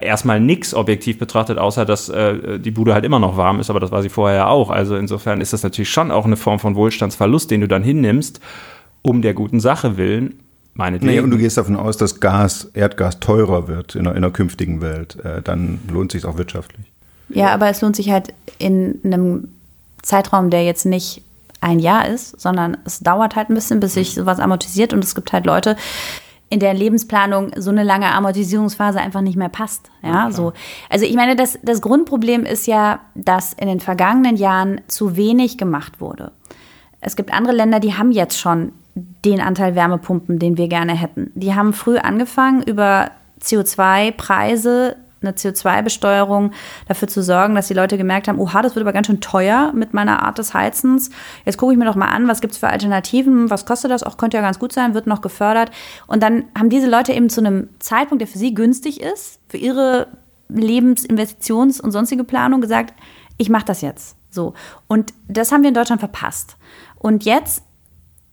[0.00, 2.10] erstmal nichts objektiv betrachtet, außer dass
[2.58, 4.70] die Bude halt immer noch warm ist, aber das war sie vorher ja auch.
[4.70, 8.40] Also insofern ist das natürlich schon auch eine Form von Wohlstandsverlust, den du dann hinnimmst,
[9.02, 10.40] um der guten Sache willen.
[10.74, 11.12] Meinetwegen.
[11.12, 14.30] Nee, und du gehst davon aus, dass Gas, Erdgas teurer wird in einer, in einer
[14.30, 15.16] künftigen Welt.
[15.24, 16.86] Äh, dann lohnt sich auch wirtschaftlich.
[17.30, 19.48] Ja, aber es lohnt sich halt in einem
[20.02, 21.22] Zeitraum, der jetzt nicht
[21.60, 25.14] ein Jahr ist, sondern es dauert halt ein bisschen, bis sich sowas amortisiert und es
[25.16, 25.76] gibt halt Leute,
[26.50, 29.90] in der Lebensplanung so eine lange Amortisierungsphase einfach nicht mehr passt.
[30.02, 30.52] Ja, so.
[30.88, 35.58] Also ich meine, das, das Grundproblem ist ja, dass in den vergangenen Jahren zu wenig
[35.58, 36.32] gemacht wurde.
[37.00, 38.72] Es gibt andere Länder, die haben jetzt schon
[39.24, 41.30] den Anteil Wärmepumpen, den wir gerne hätten.
[41.34, 46.52] Die haben früh angefangen, über CO2-Preise eine CO2-Besteuerung
[46.86, 49.72] dafür zu sorgen, dass die Leute gemerkt haben, oha, das wird aber ganz schön teuer
[49.74, 51.10] mit meiner Art des Heizens.
[51.44, 54.02] Jetzt gucke ich mir doch mal an, was gibt es für Alternativen, was kostet das?
[54.02, 55.70] Auch könnte ja ganz gut sein, wird noch gefördert.
[56.06, 59.56] Und dann haben diese Leute eben zu einem Zeitpunkt, der für sie günstig ist, für
[59.56, 60.06] ihre
[60.48, 62.94] Lebens-, Investitions- und sonstige Planung gesagt,
[63.36, 64.16] ich mache das jetzt.
[64.30, 64.54] So.
[64.86, 66.56] Und das haben wir in Deutschland verpasst.
[66.98, 67.62] Und jetzt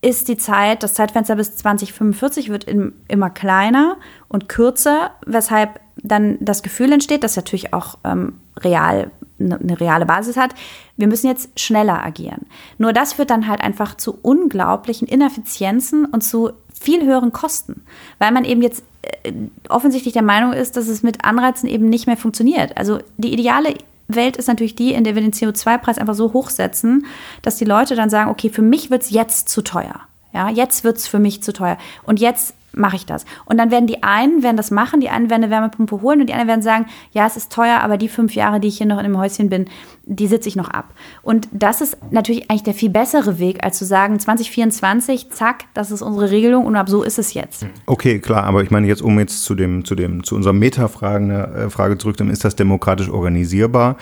[0.06, 2.68] ist die Zeit, das Zeitfenster bis 2045 wird
[3.08, 9.60] immer kleiner und kürzer, weshalb dann das Gefühl entsteht, das natürlich auch ähm, real eine,
[9.60, 10.54] eine reale Basis hat,
[10.96, 12.46] wir müssen jetzt schneller agieren.
[12.78, 17.84] Nur das führt dann halt einfach zu unglaublichen Ineffizienzen und zu viel höheren Kosten,
[18.20, 18.84] weil man eben jetzt
[19.24, 19.34] äh,
[19.70, 22.78] offensichtlich der Meinung ist, dass es mit Anreizen eben nicht mehr funktioniert.
[22.78, 23.74] Also die ideale
[24.08, 27.06] Welt ist natürlich die, in der wir den CO2-Preis einfach so hochsetzen,
[27.41, 30.02] dass die Leute dann sagen, okay, für mich wird es jetzt zu teuer.
[30.34, 31.78] Ja, jetzt wird es für mich zu teuer.
[32.04, 33.26] Und jetzt mache ich das.
[33.46, 36.28] Und dann werden die einen werden das machen, die einen werden eine Wärmepumpe holen und
[36.28, 38.88] die anderen werden sagen, ja, es ist teuer, aber die fünf Jahre, die ich hier
[38.88, 39.66] noch in dem Häuschen bin,
[40.04, 40.94] die sitze ich noch ab.
[41.22, 45.92] Und das ist natürlich eigentlich der viel bessere Weg, als zu sagen, 2024, zack, das
[45.92, 47.66] ist unsere Regelung und ab so ist es jetzt.
[47.86, 51.66] Okay, klar, aber ich meine jetzt, um jetzt zu dem, zu dem, zu unserer Metafrage
[51.66, 53.98] äh, Frage zurückzukommen, ist das demokratisch organisierbar?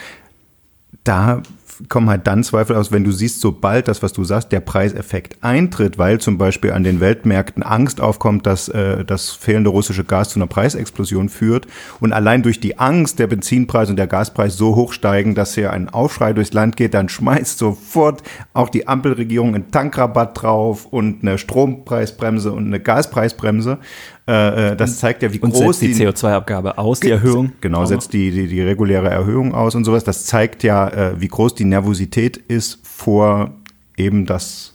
[1.04, 1.42] Da
[1.90, 5.44] kommen halt dann Zweifel aus, wenn du siehst, sobald das, was du sagst, der Preiseffekt
[5.44, 10.30] eintritt, weil zum Beispiel an den Weltmärkten Angst aufkommt, dass äh, das fehlende russische Gas
[10.30, 11.68] zu einer Preisexplosion führt
[12.00, 15.72] und allein durch die Angst der Benzinpreis und der Gaspreis so hoch steigen, dass hier
[15.72, 21.22] ein Aufschrei durchs Land geht, dann schmeißt sofort auch die Ampelregierung einen Tankrabatt drauf und
[21.22, 23.80] eine Strompreisbremse und eine Gaspreisbremse.
[24.26, 27.52] Äh, äh, das zeigt ja, wie und groß die, die CO2-Abgabe aus, die Erhöhung.
[27.60, 30.06] Genau, setzt die, die, die reguläre Erhöhung aus und sowas.
[30.06, 33.52] Das zeigt ja, äh, wie groß die Nervosität ist vor
[33.98, 34.74] eben das.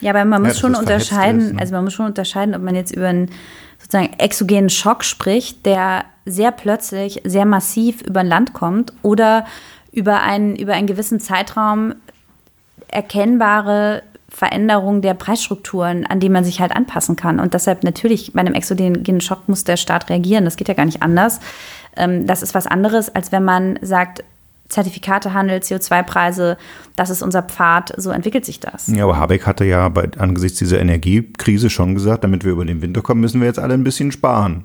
[0.00, 1.60] Ja, aber man muss ja, schon unterscheiden, ist, ne?
[1.60, 3.30] also man muss schon unterscheiden, ob man jetzt über einen
[3.78, 9.46] sozusagen exogenen Schock spricht, der sehr plötzlich, sehr massiv über ein Land kommt oder
[9.92, 11.94] über einen, über einen gewissen Zeitraum
[12.88, 17.38] erkennbare Veränderung der Preisstrukturen, an die man sich halt anpassen kann.
[17.38, 20.44] Und deshalb natürlich bei einem exogenen Schock muss der Staat reagieren.
[20.44, 21.40] Das geht ja gar nicht anders.
[21.96, 24.24] Ähm, das ist was anderes, als wenn man sagt,
[24.68, 26.56] Zertifikatehandel, CO2-Preise,
[26.96, 28.88] das ist unser Pfad, so entwickelt sich das.
[28.88, 32.80] Ja, aber Habeck hatte ja bei, angesichts dieser Energiekrise schon gesagt, damit wir über den
[32.82, 34.64] Winter kommen, müssen wir jetzt alle ein bisschen sparen.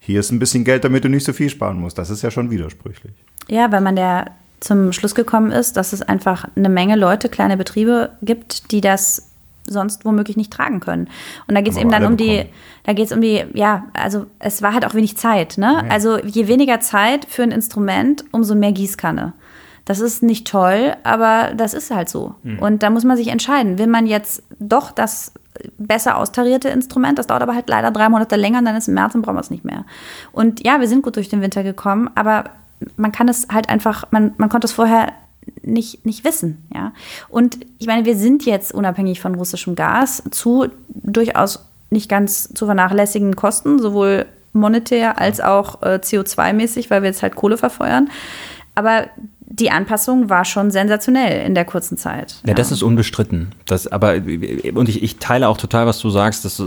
[0.00, 1.98] Hier ist ein bisschen Geld, damit du nicht so viel sparen musst.
[1.98, 3.12] Das ist ja schon widersprüchlich.
[3.48, 7.56] Ja, weil man der zum Schluss gekommen ist, dass es einfach eine Menge Leute, kleine
[7.56, 9.27] Betriebe gibt, die das
[9.68, 11.08] sonst womöglich nicht tragen können.
[11.46, 12.44] Und da geht es eben dann um die,
[12.84, 15.82] da geht es um die, ja, also es war halt auch wenig Zeit, ne?
[15.84, 15.90] Ja.
[15.90, 19.32] Also je weniger Zeit für ein Instrument, umso mehr Gießkanne.
[19.84, 22.34] Das ist nicht toll, aber das ist halt so.
[22.42, 22.58] Mhm.
[22.58, 23.78] Und da muss man sich entscheiden.
[23.78, 25.32] Will man jetzt doch das
[25.78, 28.94] besser austarierte Instrument, das dauert aber halt leider drei Monate länger und dann ist im
[28.94, 29.84] März und brauchen wir es nicht mehr.
[30.32, 32.44] Und ja, wir sind gut durch den Winter gekommen, aber
[32.96, 35.12] man kann es halt einfach, man, man konnte es vorher
[35.68, 36.66] nicht, nicht wissen.
[36.74, 36.92] Ja?
[37.28, 42.66] Und ich meine, wir sind jetzt unabhängig von russischem Gas zu durchaus nicht ganz zu
[42.66, 48.10] vernachlässigenden Kosten, sowohl monetär als auch äh, CO2-mäßig, weil wir jetzt halt Kohle verfeuern.
[48.74, 49.06] Aber
[49.50, 52.36] die Anpassung war schon sensationell in der kurzen Zeit.
[52.42, 53.52] Ja, ja das ist unbestritten.
[53.66, 56.62] Das, aber, und ich, ich, teile auch total, was du sagst, dass,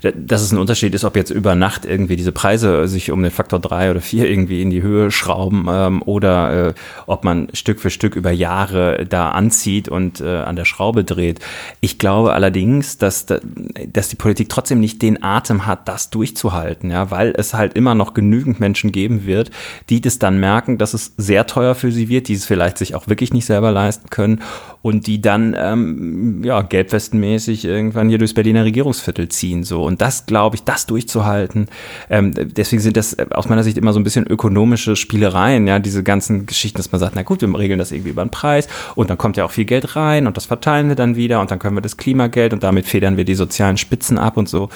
[0.00, 3.30] dass es ein Unterschied ist, ob jetzt über Nacht irgendwie diese Preise sich um den
[3.30, 6.74] Faktor drei oder vier irgendwie in die Höhe schrauben ähm, oder äh,
[7.06, 11.40] ob man Stück für Stück über Jahre da anzieht und äh, an der Schraube dreht.
[11.80, 17.10] Ich glaube allerdings, dass, dass die Politik trotzdem nicht den Atem hat, das durchzuhalten, ja,
[17.10, 19.50] weil es halt immer noch genügend Menschen geben wird,
[19.90, 22.78] die das dann merken, dass es sehr teuer für sie wird geht, die es vielleicht
[22.78, 24.42] sich auch wirklich nicht selber leisten können
[24.82, 30.26] und die dann ähm, ja gelbwestenmäßig irgendwann hier durchs Berliner Regierungsviertel ziehen so und das
[30.26, 31.68] glaube ich, das durchzuhalten.
[32.10, 36.02] Ähm, deswegen sind das aus meiner Sicht immer so ein bisschen ökonomische Spielereien, ja, diese
[36.02, 39.10] ganzen Geschichten, dass man sagt, na gut, wir regeln das irgendwie über den Preis und
[39.10, 41.58] dann kommt ja auch viel Geld rein und das verteilen wir dann wieder und dann
[41.58, 44.68] können wir das Klimageld und damit federn wir die sozialen Spitzen ab und so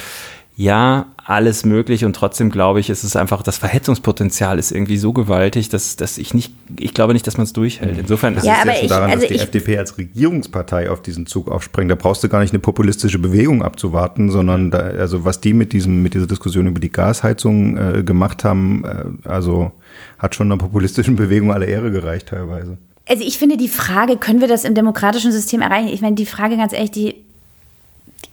[0.58, 5.12] ja, alles möglich und trotzdem glaube ich, ist es einfach, das Verhetzungspotenzial ist irgendwie so
[5.12, 7.98] gewaltig, dass, dass ich nicht, ich glaube nicht, dass man es durchhält.
[7.98, 11.26] Insofern ist ja, es ja schon daran, also dass die FDP als Regierungspartei auf diesen
[11.26, 11.90] Zug aufspringt.
[11.90, 15.74] Da brauchst du gar nicht eine populistische Bewegung abzuwarten, sondern da, also was die mit
[15.74, 19.72] diesem, mit dieser Diskussion über die Gasheizung äh, gemacht haben, äh, also
[20.18, 22.78] hat schon einer populistischen Bewegung alle Ehre gereicht teilweise.
[23.06, 25.88] Also ich finde die Frage, können wir das im demokratischen System erreichen?
[25.88, 27.25] Ich meine, die Frage ganz ehrlich, die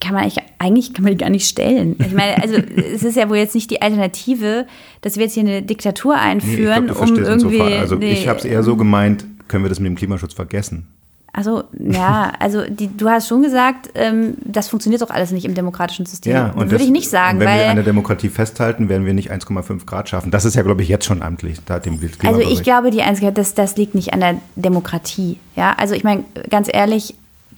[0.04, 1.96] kann man eigentlich, kann man die gar nicht stellen.
[1.98, 2.56] Ich meine, also
[2.94, 4.66] es ist ja wohl jetzt nicht die Alternative,
[5.00, 7.62] dass wir jetzt hier eine Diktatur einführen, nee, glaub, um irgendwie.
[7.62, 10.88] Also nee, ich habe es eher so gemeint, können wir das mit dem Klimaschutz vergessen?
[11.36, 15.54] Also, ja, also die, du hast schon gesagt, ähm, das funktioniert doch alles nicht im
[15.54, 16.32] demokratischen System.
[16.32, 17.40] Ja, und würde ich nicht sagen.
[17.40, 20.30] Wenn wir an der Demokratie festhalten, werden wir nicht 1,5 Grad schaffen.
[20.30, 21.58] Das ist ja, glaube ich, jetzt schon amtlich.
[21.66, 25.40] Da dem also ich glaube, die einzige, das, das liegt nicht an der Demokratie.
[25.56, 27.16] Ja, also ich meine, ganz ehrlich,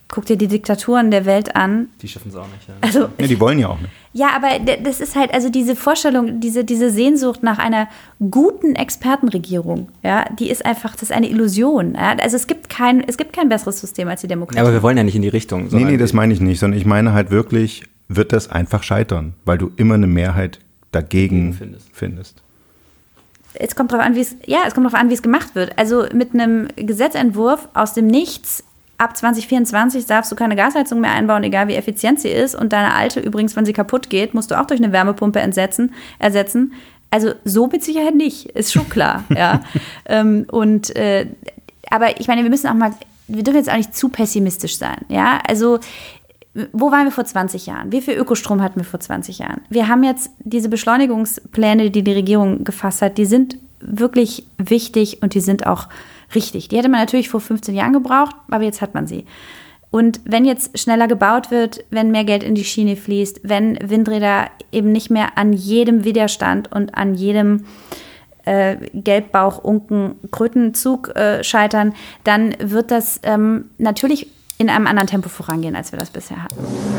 [0.08, 1.88] Guck dir die Diktaturen der Welt an.
[2.00, 2.68] Die schaffen es auch nicht.
[2.68, 2.74] Ja.
[2.80, 3.90] Also, nee, die wollen ja auch nicht.
[4.12, 4.48] Ja, aber
[4.82, 7.88] das ist halt, also diese Vorstellung, diese, diese Sehnsucht nach einer
[8.30, 11.94] guten Expertenregierung, ja, die ist einfach, das ist eine Illusion.
[11.94, 12.16] Ja?
[12.22, 14.58] Also es gibt, kein, es gibt kein besseres System als die Demokratie.
[14.58, 15.68] Ja, aber wir wollen ja nicht in die Richtung.
[15.70, 19.34] Nee, nee, das meine ich nicht, sondern ich meine halt wirklich, wird das einfach scheitern,
[19.44, 20.60] weil du immer eine Mehrheit
[20.92, 21.90] dagegen findest.
[21.92, 22.42] findest.
[23.58, 25.78] Es kommt darauf an, wie es, ja, es kommt darauf an, wie es gemacht wird.
[25.78, 28.64] Also mit einem Gesetzentwurf aus dem Nichts
[28.98, 32.54] ab 2024 darfst du keine Gasheizung mehr einbauen, egal wie effizient sie ist.
[32.54, 35.94] Und deine alte übrigens, wenn sie kaputt geht, musst du auch durch eine Wärmepumpe entsetzen,
[36.18, 36.72] ersetzen.
[37.10, 39.24] Also so mit Sicherheit nicht, ist schon klar.
[39.34, 39.60] ja.
[40.06, 41.26] Ähm, und äh,
[41.90, 42.92] aber ich meine, wir müssen auch mal,
[43.28, 44.98] wir dürfen jetzt auch nicht zu pessimistisch sein.
[45.08, 45.78] Ja, also
[46.72, 47.92] wo waren wir vor 20 Jahren?
[47.92, 49.60] Wie viel Ökostrom hatten wir vor 20 Jahren?
[49.68, 55.34] Wir haben jetzt diese Beschleunigungspläne, die die Regierung gefasst hat, die sind wirklich wichtig und
[55.34, 55.88] die sind auch
[56.34, 56.68] richtig.
[56.68, 59.24] Die hätte man natürlich vor 15 Jahren gebraucht, aber jetzt hat man sie.
[59.90, 64.50] Und wenn jetzt schneller gebaut wird, wenn mehr Geld in die Schiene fließt, wenn Windräder
[64.72, 67.64] eben nicht mehr an jedem Widerstand und an jedem
[68.44, 75.28] äh, Gelbbauch, Unken, Krötenzug äh, scheitern, dann wird das ähm, natürlich in einem anderen Tempo
[75.28, 76.56] vorangehen, als wir das bisher hatten.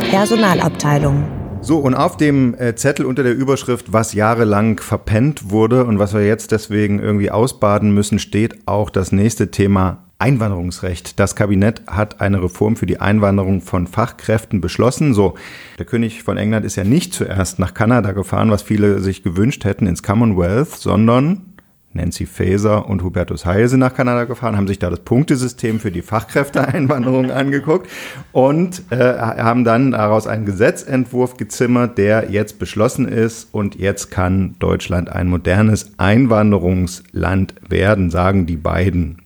[0.09, 1.46] Personalabteilung.
[1.61, 6.13] So, und auf dem äh, Zettel unter der Überschrift, was jahrelang verpennt wurde und was
[6.13, 11.19] wir jetzt deswegen irgendwie ausbaden müssen, steht auch das nächste Thema Einwanderungsrecht.
[11.19, 15.13] Das Kabinett hat eine Reform für die Einwanderung von Fachkräften beschlossen.
[15.13, 15.35] So,
[15.77, 19.65] der König von England ist ja nicht zuerst nach Kanada gefahren, was viele sich gewünscht
[19.65, 21.56] hätten ins Commonwealth, sondern
[21.97, 25.91] Nancy Faeser und Hubertus Heil sind nach Kanada gefahren, haben sich da das Punktesystem für
[25.91, 27.89] die Fachkräfteeinwanderung angeguckt
[28.31, 34.55] und äh, haben dann daraus einen Gesetzentwurf gezimmert, der jetzt beschlossen ist und jetzt kann
[34.59, 39.21] Deutschland ein modernes Einwanderungsland werden, sagen die beiden.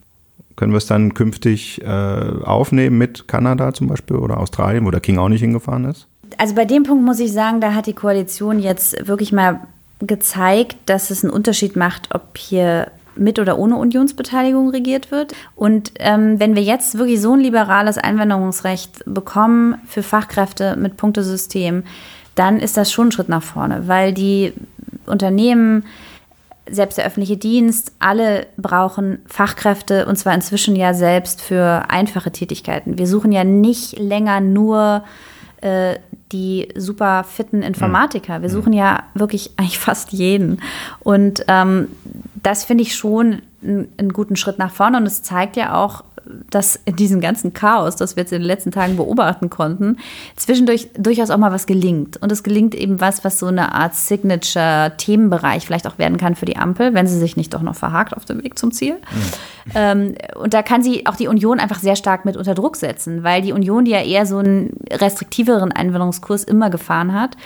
[0.55, 4.99] Können wir es dann künftig äh, aufnehmen mit Kanada zum Beispiel oder Australien, wo der
[4.99, 6.07] King auch nicht hingefahren ist?
[6.38, 9.62] Also bei dem Punkt muss ich sagen, da hat die Koalition jetzt wirklich mal
[10.01, 15.33] gezeigt, dass es einen Unterschied macht, ob hier mit oder ohne Unionsbeteiligung regiert wird.
[15.55, 21.83] Und ähm, wenn wir jetzt wirklich so ein liberales Einwanderungsrecht bekommen für Fachkräfte mit Punktesystem,
[22.35, 24.53] dann ist das schon ein Schritt nach vorne, weil die
[25.05, 25.85] Unternehmen,
[26.69, 32.97] selbst der öffentliche Dienst, alle brauchen Fachkräfte und zwar inzwischen ja selbst für einfache Tätigkeiten.
[32.97, 35.03] Wir suchen ja nicht länger nur
[35.59, 35.95] äh,
[36.32, 38.41] die super fitten Informatiker.
[38.41, 38.54] Wir mhm.
[38.54, 40.62] suchen ja wirklich eigentlich fast jeden.
[41.00, 41.88] Und ähm,
[42.41, 44.98] das finde ich schon einen guten Schritt nach vorne.
[44.98, 46.04] Und es zeigt ja auch,
[46.50, 49.98] dass in diesem ganzen Chaos, das wir jetzt in den letzten Tagen beobachten konnten,
[50.36, 52.17] zwischendurch durchaus auch mal was gelingt.
[52.17, 56.46] Und es gelingt eben was, was so eine Art Signature-Themenbereich vielleicht auch werden kann für
[56.46, 58.94] die Ampel, wenn sie sich nicht doch noch verhakt auf dem Weg zum Ziel.
[58.94, 59.22] Mhm.
[59.76, 63.24] Ähm, und da kann sie auch die Union einfach sehr stark mit unter Druck setzen,
[63.24, 67.38] weil die Union, die ja eher so einen restriktiveren Einwanderungskurs immer gefahren hat,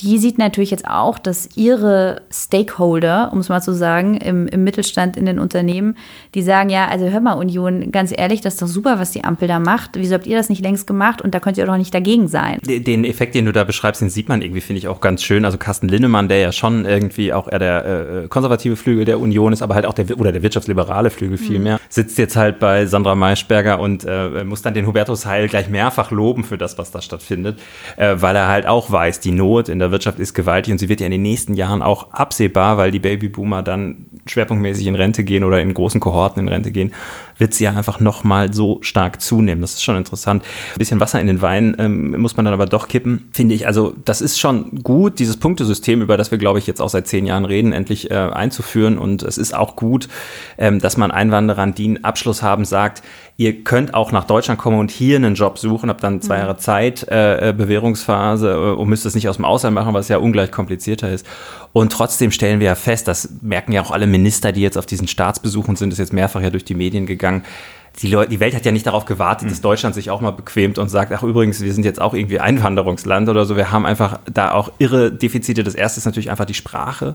[0.00, 4.64] die sieht natürlich jetzt auch, dass ihre Stakeholder, um es mal zu sagen, im, im
[4.64, 5.96] Mittelstand in den Unternehmen,
[6.34, 9.24] die sagen, ja, also hör mal, Union, ganz ehrlich, das ist doch super, was die
[9.24, 9.92] Ampel da macht.
[9.94, 11.22] Wieso habt ihr das nicht längst gemacht?
[11.22, 12.58] Und da könnt ihr doch nicht dagegen sein.
[12.62, 15.44] Den Effekt, den du da beschreibst, den sieht man irgendwie, finde ich, auch ganz schön.
[15.44, 17.84] Also Carsten Linnemann, der ja schon irgendwie auch eher der
[18.24, 21.80] äh, konservative Flügel der Union ist, aber halt auch der, oder der wirtschaftsliberale Flügel mehr.
[21.88, 26.12] Sitzt jetzt halt bei Sandra Maischberger und äh, muss dann den Hubertus Heil gleich mehrfach
[26.12, 27.58] loben für das, was da stattfindet,
[27.96, 30.88] äh, weil er halt auch weiß, die Not in der Wirtschaft ist gewaltig und sie
[30.88, 35.24] wird ja in den nächsten Jahren auch absehbar, weil die Babyboomer dann schwerpunktmäßig in Rente
[35.24, 36.92] gehen oder in großen Kohorten in Rente gehen,
[37.38, 39.60] wird sie ja einfach nochmal so stark zunehmen.
[39.60, 40.42] Das ist schon interessant.
[40.74, 43.66] Ein bisschen Wasser in den Wein ähm, muss man dann aber doch kippen, finde ich.
[43.66, 47.06] Also das ist schon gut, dieses Punktesystem, über das wir, glaube ich, jetzt auch seit
[47.06, 48.98] zehn Jahren reden, endlich äh, einzuführen.
[48.98, 50.08] Und es ist auch gut,
[50.58, 53.02] ähm, dass man Einwanderern, die einen Abschluss haben, sagt,
[53.36, 56.42] ihr könnt auch nach Deutschland kommen und hier einen Job suchen, habt dann zwei mhm.
[56.42, 60.08] Jahre Zeit, äh, äh, Bewährungsphase äh, und müsst es nicht aus dem Ausland machen, was
[60.08, 61.26] ja ungleich komplizierter ist.
[61.72, 64.86] Und trotzdem stellen wir ja fest, das merken ja auch alle Minister, die jetzt auf
[64.86, 67.42] diesen Staatsbesuchen sind, ist jetzt mehrfach ja durch die Medien gegangen, gegangen
[68.02, 69.62] die, Leute, die Welt hat ja nicht darauf gewartet, dass hm.
[69.62, 73.28] Deutschland sich auch mal bequemt und sagt, ach übrigens, wir sind jetzt auch irgendwie Einwanderungsland
[73.28, 73.56] oder so.
[73.56, 75.62] Wir haben einfach da auch irre Defizite.
[75.62, 77.14] Das erste ist natürlich einfach die Sprache.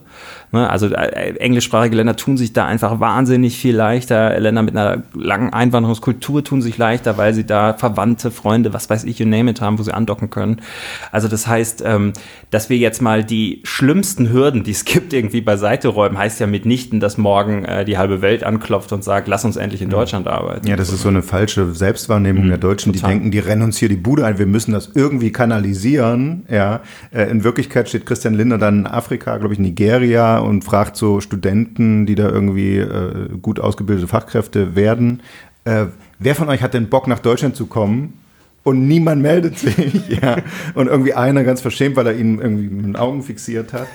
[0.52, 0.70] Ne?
[0.70, 4.39] Also äh, englischsprachige Länder tun sich da einfach wahnsinnig viel leichter.
[4.39, 9.04] Länder mit einer langen Einwanderungskultur tun sich leichter, weil sie da Verwandte, Freunde, was weiß
[9.04, 10.62] ich, you name it haben, wo sie andocken können.
[11.12, 12.13] Also das heißt, ähm,
[12.52, 16.48] dass wir jetzt mal die schlimmsten Hürden, die es gibt, irgendwie beiseite räumen, heißt ja
[16.48, 20.28] mitnichten, dass morgen äh, die halbe Welt anklopft und sagt, lass uns endlich in Deutschland
[20.28, 20.68] arbeiten.
[20.69, 23.10] Ja, das ist so eine falsche Selbstwahrnehmung mhm, der Deutschen, total.
[23.10, 26.43] die denken, die rennen uns hier die Bude ein, wir müssen das irgendwie kanalisieren.
[26.47, 30.95] Ja, äh, in Wirklichkeit steht Christian Linder dann in Afrika, glaube ich, Nigeria und fragt
[30.95, 35.21] so Studenten, die da irgendwie äh, gut ausgebildete Fachkräfte werden,
[35.65, 35.86] äh,
[36.19, 38.13] wer von euch hat denn Bock nach Deutschland zu kommen?
[38.63, 40.10] und niemand meldet sich.
[40.21, 40.38] ja.
[40.75, 43.88] Und irgendwie einer ganz verschämt, weil er ihn irgendwie mit den Augen fixiert hat.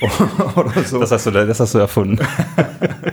[0.56, 1.00] oder so.
[1.00, 2.18] Das hast du, das hast du erfunden.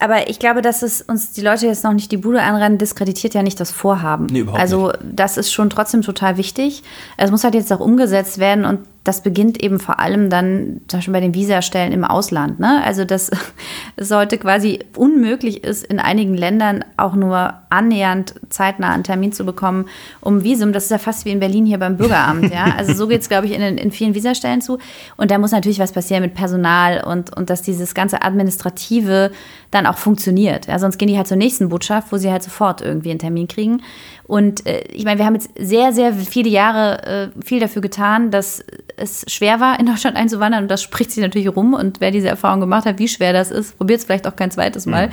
[0.00, 3.34] Aber ich glaube, dass es uns die Leute jetzt noch nicht die Bude anrennen, diskreditiert
[3.34, 4.26] ja nicht das Vorhaben.
[4.26, 5.00] Nee, überhaupt also nicht.
[5.02, 6.82] das ist schon trotzdem total wichtig.
[7.16, 10.98] Es muss halt jetzt auch umgesetzt werden und das beginnt eben vor allem dann zum
[10.98, 12.60] Beispiel bei den Visastellen im Ausland.
[12.60, 12.82] Ne?
[12.84, 13.30] Also dass
[13.96, 19.46] es heute quasi unmöglich ist, in einigen Ländern auch nur annähernd zeitnah einen Termin zu
[19.46, 19.86] bekommen,
[20.20, 20.74] um Visum.
[20.74, 22.52] Das ist ja fast wie in Berlin hier beim Bürgeramt.
[22.52, 22.66] ja?
[22.78, 24.78] Also so geht es, glaube ich, in, in vielen Visastellen zu.
[25.16, 29.30] Und da muss natürlich was passieren mit Personal und, und dass dieses ganze Administrative
[29.70, 30.66] dann auch funktioniert.
[30.66, 30.78] Ja?
[30.78, 33.80] Sonst gehen die halt zur nächsten Botschaft, wo sie halt sofort irgendwie einen Termin kriegen.
[34.28, 38.30] Und äh, ich meine, wir haben jetzt sehr, sehr viele Jahre äh, viel dafür getan,
[38.30, 38.62] dass
[38.96, 40.64] es schwer war, in Deutschland einzuwandern.
[40.64, 41.72] Und das spricht sich natürlich rum.
[41.72, 44.50] Und wer diese Erfahrung gemacht hat, wie schwer das ist, probiert es vielleicht auch kein
[44.50, 45.08] zweites Mal.
[45.08, 45.12] Mhm.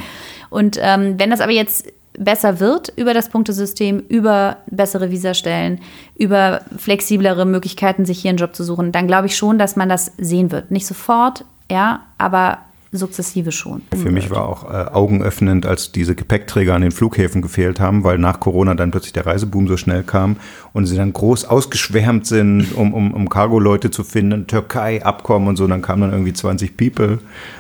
[0.50, 5.80] Und ähm, wenn das aber jetzt besser wird über das Punktesystem, über bessere Visastellen,
[6.16, 9.88] über flexiblere Möglichkeiten, sich hier einen Job zu suchen, dann glaube ich schon, dass man
[9.88, 10.72] das sehen wird.
[10.72, 12.60] Nicht sofort, ja, aber
[12.98, 13.82] sukzessive schon.
[13.96, 18.18] Für mich war auch äh, augenöffnend, als diese Gepäckträger an den Flughäfen gefehlt haben, weil
[18.18, 20.38] nach Corona dann plötzlich der Reiseboom so schnell kam
[20.74, 25.68] und sie dann groß ausgeschwärmt sind, um, um, um Cargo-Leute zu finden, Türkei-Abkommen und so.
[25.68, 27.20] Dann kamen dann irgendwie 20 People.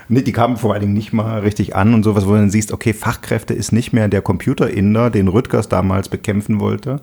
[0.09, 2.71] Die kamen vor allen Dingen nicht mal richtig an und sowas, wo du dann siehst,
[2.71, 7.01] okay, Fachkräfte ist nicht mehr der Computer-Inder, den Rüttgers damals bekämpfen wollte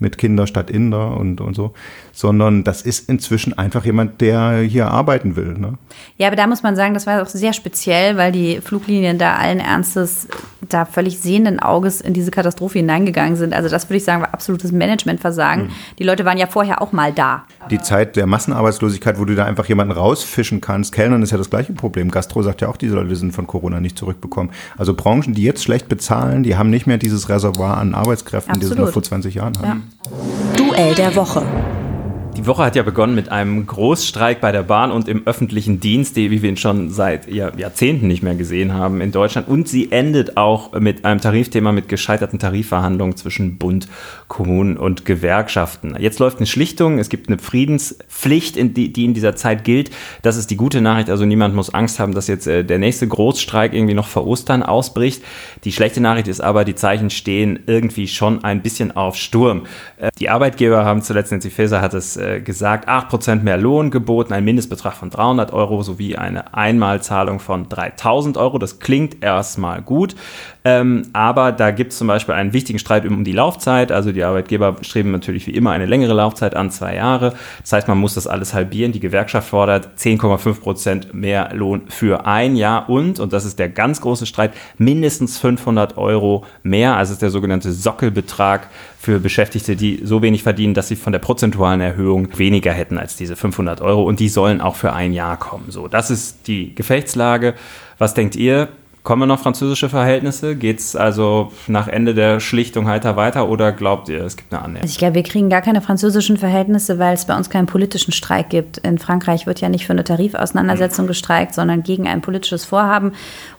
[0.00, 1.72] mit Kinder statt Inder und, und so,
[2.12, 5.54] sondern das ist inzwischen einfach jemand, der hier arbeiten will.
[5.54, 5.74] Ne?
[6.16, 9.36] Ja, aber da muss man sagen, das war auch sehr speziell, weil die Fluglinien da
[9.36, 10.26] allen Ernstes
[10.68, 13.52] da völlig sehenden Auges in diese Katastrophe hineingegangen sind.
[13.52, 15.64] Also das würde ich sagen, war absolutes Managementversagen.
[15.64, 15.70] Mhm.
[15.98, 17.44] Die Leute waren ja vorher auch mal da.
[17.70, 20.92] Die Zeit der Massenarbeitslosigkeit, wo du da einfach jemanden rausfischen kannst.
[20.92, 22.10] Kellnern ist ja das gleiche Problem.
[22.10, 24.52] Gastro sagt ja auch, diese Leute sind von Corona nicht zurückbekommen.
[24.76, 28.72] Also Branchen, die jetzt schlecht bezahlen, die haben nicht mehr dieses Reservoir an Arbeitskräften, Absolut.
[28.72, 29.66] die sie noch vor 20 Jahren hatten.
[29.66, 29.76] Ja.
[30.56, 31.42] Duell der Woche.
[32.36, 36.16] Die Woche hat ja begonnen mit einem Großstreik bei der Bahn und im öffentlichen Dienst,
[36.16, 39.48] wie wir ihn schon seit Jahrzehnten nicht mehr gesehen haben in Deutschland.
[39.48, 43.88] Und sie endet auch mit einem Tarifthema mit gescheiterten Tarifverhandlungen zwischen Bund,
[44.30, 45.96] Kommunen und Gewerkschaften.
[45.98, 47.00] Jetzt läuft eine Schlichtung.
[47.00, 49.90] Es gibt eine Friedenspflicht, die, in dieser Zeit gilt.
[50.22, 51.10] Das ist die gute Nachricht.
[51.10, 54.62] Also niemand muss Angst haben, dass jetzt äh, der nächste Großstreik irgendwie noch vor Ostern
[54.62, 55.24] ausbricht.
[55.64, 59.66] Die schlechte Nachricht ist aber, die Zeichen stehen irgendwie schon ein bisschen auf Sturm.
[59.96, 64.32] Äh, die Arbeitgeber haben zuletzt, Nancy Faeser hat es äh, gesagt, 8% mehr Lohn geboten,
[64.32, 68.58] ein Mindestbetrag von 300 Euro sowie eine Einmalzahlung von 3000 Euro.
[68.58, 70.14] Das klingt erstmal gut,
[70.64, 73.90] ähm, aber da gibt es zum Beispiel einen wichtigen Streit um die Laufzeit.
[73.90, 77.34] Also die Arbeitgeber streben natürlich wie immer eine längere Laufzeit an, zwei Jahre.
[77.62, 78.92] Das heißt, man muss das alles halbieren.
[78.92, 84.00] Die Gewerkschaft fordert 10,5% mehr Lohn für ein Jahr und, und das ist der ganz
[84.00, 86.96] große Streit, mindestens 500 Euro mehr.
[86.96, 91.20] Also ist der sogenannte Sockelbetrag für Beschäftigte, die so wenig verdienen, dass sie von der
[91.20, 95.38] prozentualen Erhöhung weniger hätten als diese 500 Euro und die sollen auch für ein Jahr
[95.38, 95.70] kommen.
[95.70, 97.54] So, das ist die Gefechtslage.
[97.98, 98.68] Was denkt ihr?
[99.02, 100.56] Kommen noch französische Verhältnisse?
[100.56, 104.62] Geht es also nach Ende der Schlichtung heiter weiter oder glaubt ihr, es gibt eine
[104.62, 104.82] Annäherung?
[104.82, 108.12] Also ich glaube, wir kriegen gar keine französischen Verhältnisse, weil es bei uns keinen politischen
[108.12, 108.76] Streik gibt.
[108.78, 113.12] In Frankreich wird ja nicht für eine Tarifauseinandersetzung gestreikt, sondern gegen ein politisches Vorhaben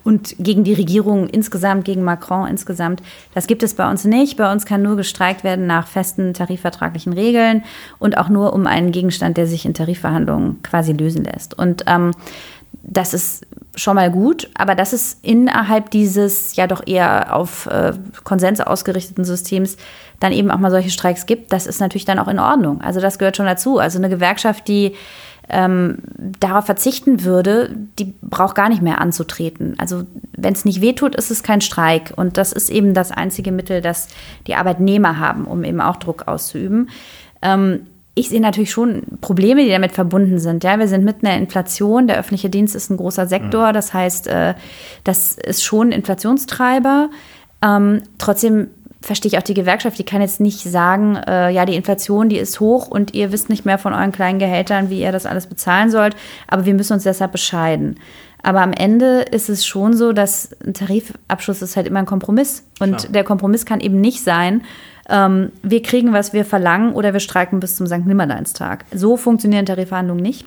[0.04, 3.02] und gegen die Regierung insgesamt, gegen Macron insgesamt.
[3.34, 4.36] Das gibt es bei uns nicht.
[4.36, 7.64] Bei uns kann nur gestreikt werden nach festen tarifvertraglichen Regeln
[7.98, 11.58] und auch nur um einen Gegenstand, der sich in Tarifverhandlungen quasi lösen lässt.
[11.58, 12.12] Und ähm,
[12.84, 13.44] das ist
[13.74, 17.92] schon mal gut, aber dass es innerhalb dieses ja doch eher auf äh,
[18.24, 19.76] Konsens ausgerichteten Systems
[20.20, 22.80] dann eben auch mal solche Streiks gibt, das ist natürlich dann auch in Ordnung.
[22.80, 23.78] Also das gehört schon dazu.
[23.78, 24.94] Also eine Gewerkschaft, die
[25.48, 25.98] ähm,
[26.40, 29.74] darauf verzichten würde, die braucht gar nicht mehr anzutreten.
[29.78, 30.04] Also
[30.36, 32.12] wenn es nicht wehtut, ist es kein Streik.
[32.14, 34.08] Und das ist eben das einzige Mittel, das
[34.46, 36.90] die Arbeitnehmer haben, um eben auch Druck auszuüben.
[37.42, 40.64] Ähm, ich sehe natürlich schon Probleme, die damit verbunden sind.
[40.64, 42.06] Ja, wir sind mitten in der Inflation.
[42.06, 43.68] Der öffentliche Dienst ist ein großer Sektor.
[43.68, 43.72] Mhm.
[43.72, 44.54] Das heißt, äh,
[45.04, 47.08] das ist schon ein Inflationstreiber.
[47.64, 48.68] Ähm, trotzdem
[49.00, 49.98] verstehe ich auch die Gewerkschaft.
[49.98, 53.48] Die kann jetzt nicht sagen, äh, ja, die Inflation, die ist hoch und ihr wisst
[53.48, 56.14] nicht mehr von euren kleinen Gehältern, wie ihr das alles bezahlen sollt.
[56.46, 57.98] Aber wir müssen uns deshalb bescheiden.
[58.42, 62.64] Aber am Ende ist es schon so, dass ein Tarifabschluss ist halt immer ein Kompromiss.
[62.80, 63.12] Und Klar.
[63.12, 64.62] der Kompromiss kann eben nicht sein,
[65.12, 68.06] ähm, wir kriegen, was wir verlangen oder wir streiken bis zum St.
[68.06, 68.86] Nimmerleinstag.
[68.92, 70.46] So funktionieren Tarifverhandlungen nicht.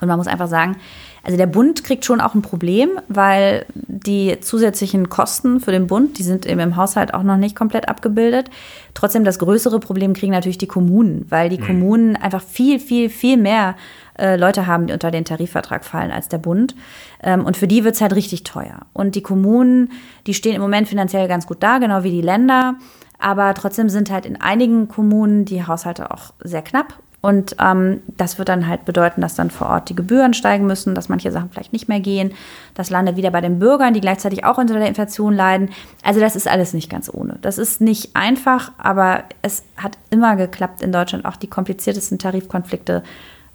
[0.00, 0.76] Und man muss einfach sagen,
[1.22, 6.18] also der Bund kriegt schon auch ein Problem, weil die zusätzlichen Kosten für den Bund,
[6.18, 8.50] die sind eben im Haushalt auch noch nicht komplett abgebildet.
[8.94, 11.66] Trotzdem das größere Problem kriegen natürlich die Kommunen, weil die mhm.
[11.66, 13.74] Kommunen einfach viel, viel, viel mehr
[14.18, 16.76] äh, Leute haben, die unter den Tarifvertrag fallen als der Bund.
[17.22, 18.80] Ähm, und für die wird es halt richtig teuer.
[18.92, 19.90] Und die Kommunen,
[20.26, 22.76] die stehen im Moment finanziell ganz gut da, genau wie die Länder.
[23.18, 26.94] Aber trotzdem sind halt in einigen Kommunen die Haushalte auch sehr knapp.
[27.22, 30.94] Und ähm, das wird dann halt bedeuten, dass dann vor Ort die Gebühren steigen müssen,
[30.94, 32.32] dass manche Sachen vielleicht nicht mehr gehen.
[32.74, 35.70] Das landet wieder bei den Bürgern, die gleichzeitig auch unter der Inflation leiden.
[36.04, 37.38] Also das ist alles nicht ganz ohne.
[37.42, 43.02] Das ist nicht einfach, aber es hat immer geklappt in Deutschland, auch die kompliziertesten Tarifkonflikte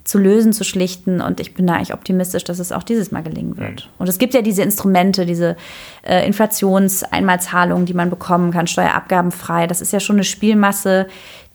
[0.04, 1.20] zu lösen, zu schlichten.
[1.20, 3.88] Und ich bin da eigentlich optimistisch, dass es auch dieses Mal gelingen wird.
[3.98, 5.56] Und es gibt ja diese Instrumente, diese
[6.02, 9.66] äh, Inflationseinmalzahlungen, die man bekommen kann, steuerabgabenfrei.
[9.66, 11.06] Das ist ja schon eine Spielmasse,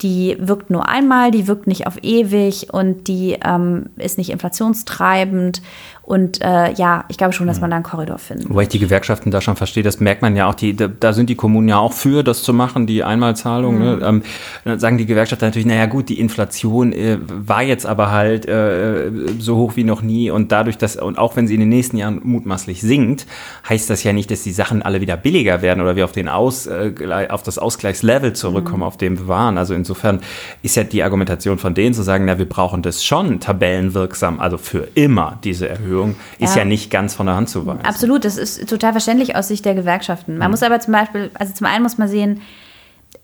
[0.02, 5.62] die wirkt nur einmal, die wirkt nicht auf ewig und die ähm, ist nicht inflationstreibend.
[6.08, 8.50] Und äh, ja, ich glaube schon, dass man da einen Korridor findet.
[8.50, 11.30] Wobei ich die Gewerkschaften da schon verstehe, das merkt man ja auch, die, da, sind
[11.30, 13.76] die Kommunen ja auch für, das zu machen, die Einmalzahlung.
[13.76, 13.84] Mhm.
[13.84, 14.00] Ne?
[14.02, 14.24] Ähm,
[14.64, 19.12] dann sagen die Gewerkschaften natürlich, naja gut, die Inflation äh, war jetzt aber halt äh,
[19.38, 21.98] so hoch wie noch nie und dadurch, dass, und auch wenn sie in den nächsten
[21.98, 23.28] Jahren mutmaßlich sinkt,
[23.68, 26.30] heißt das ja nicht, dass die Sachen alle wieder billiger werden oder wir auf, den
[26.30, 28.84] Aus, äh, auf das Ausgleichslevel zurückkommen, mhm.
[28.84, 29.58] auf dem wir waren.
[29.58, 30.22] Also insofern
[30.62, 34.58] ist ja die Argumentation von denen zu sagen, na, wir brauchen das schon tabellenwirksam, also
[34.58, 36.60] für immer diese Erhöhung Erhöhung ist ja.
[36.60, 37.82] ja nicht ganz von der Hand zu weisen.
[37.86, 40.38] Absolut, das ist total verständlich aus Sicht der Gewerkschaften.
[40.38, 40.52] Man mhm.
[40.52, 42.42] muss aber zum Beispiel, also zum einen muss man sehen,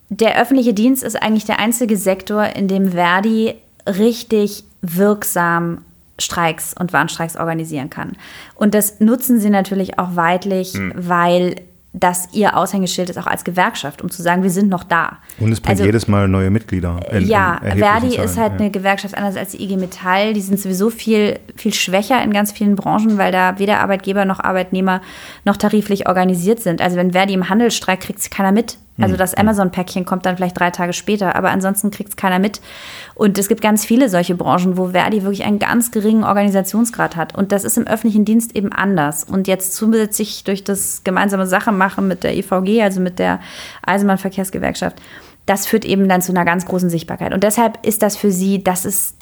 [0.09, 3.55] der öffentliche Dienst ist eigentlich der einzige Sektor, in dem Verdi
[3.87, 5.85] richtig wirksam
[6.19, 8.13] Streiks und Warnstreiks organisieren kann.
[8.55, 10.93] Und das nutzen sie natürlich auch weitlich, mhm.
[10.95, 11.55] weil
[11.95, 15.19] das ihr Aushängeschild ist, auch als Gewerkschaft, um zu sagen, wir sind noch da.
[15.39, 16.99] Und es bringt also, jedes Mal neue Mitglieder.
[17.11, 18.59] In, ja, in Verdi Zahlen, ist halt ja.
[18.59, 20.33] eine Gewerkschaft anders als die IG Metall.
[20.33, 24.39] Die sind sowieso viel, viel schwächer in ganz vielen Branchen, weil da weder Arbeitgeber noch
[24.39, 25.01] Arbeitnehmer
[25.45, 26.81] noch tariflich organisiert sind.
[26.81, 28.77] Also wenn Verdi im Handel streikt, kriegt es keiner mit.
[28.99, 29.33] Also hm, das.
[29.33, 32.61] Amazon-Päckchen kommt dann vielleicht drei Tage später, aber ansonsten kriegt es keiner mit.
[33.15, 37.35] Und es gibt ganz viele solche Branchen, wo Verdi wirklich einen ganz geringen Organisationsgrad hat.
[37.35, 39.23] Und das ist im öffentlichen Dienst eben anders.
[39.23, 43.39] Und jetzt zusätzlich durch das gemeinsame Sache machen mit der IVG, also mit der
[43.85, 45.01] Eisenbahnverkehrsgewerkschaft,
[45.45, 47.33] das führt eben dann zu einer ganz großen Sichtbarkeit.
[47.33, 49.15] Und deshalb ist das für sie, das ist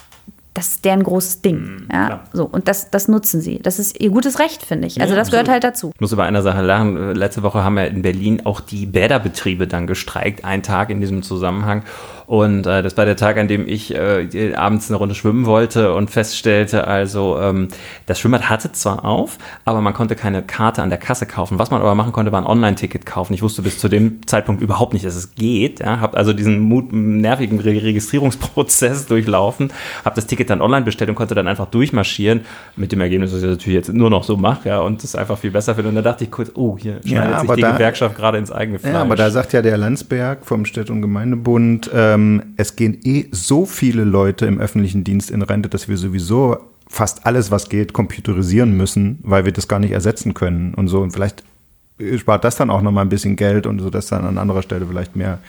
[0.54, 1.60] das ist deren großes Ding.
[1.60, 2.46] Mhm, ja, so.
[2.46, 3.60] Und das, das nutzen sie.
[3.60, 5.00] Das ist ihr gutes Recht, finde ich.
[5.00, 5.92] Also ja, das gehört halt dazu.
[5.94, 7.16] Ich muss über einer Sache lachen.
[7.16, 11.24] Letzte Woche haben wir in Berlin auch die Bäderbetriebe dann gestreikt, einen Tag in diesem
[11.24, 11.84] Zusammenhang.
[12.32, 15.94] Und äh, das war der Tag, an dem ich äh, abends eine Runde schwimmen wollte
[15.94, 17.68] und feststellte, also ähm,
[18.06, 21.60] das Schwimmbad hatte zwar auf, aber man konnte keine Karte an der Kasse kaufen.
[21.60, 23.34] Was man aber machen konnte, war ein Online-Ticket kaufen.
[23.34, 25.82] Ich wusste bis zu dem Zeitpunkt überhaupt nicht, dass es geht.
[25.82, 26.00] Ja?
[26.00, 29.74] Habe also diesen Mut, nervigen Re Registrierungsprozess durchlaufen,
[30.06, 32.46] habe das Ticket dann online bestellt und konnte dann einfach durchmarschieren.
[32.78, 35.18] Mit dem Ergebnis, dass ich das natürlich jetzt nur noch so mache ja, und das
[35.18, 35.90] einfach viel besser finde.
[35.90, 38.54] Und da dachte ich kurz, oh, hier schneidet ja, sich die da, Gewerkschaft gerade ins
[38.54, 38.94] eigene Fleisch.
[38.94, 42.98] Ja, aber da sagt ja der Landsberg vom Städt- und Gemeindebund, ähm, ähm, es gehen
[43.04, 46.58] eh so viele Leute im öffentlichen Dienst in Rente, dass wir sowieso
[46.88, 51.02] fast alles, was geht, computerisieren müssen, weil wir das gar nicht ersetzen können und so.
[51.02, 51.44] Und vielleicht
[52.18, 54.86] spart das dann auch nochmal ein bisschen Geld und so, dass dann an anderer Stelle
[54.86, 55.40] vielleicht mehr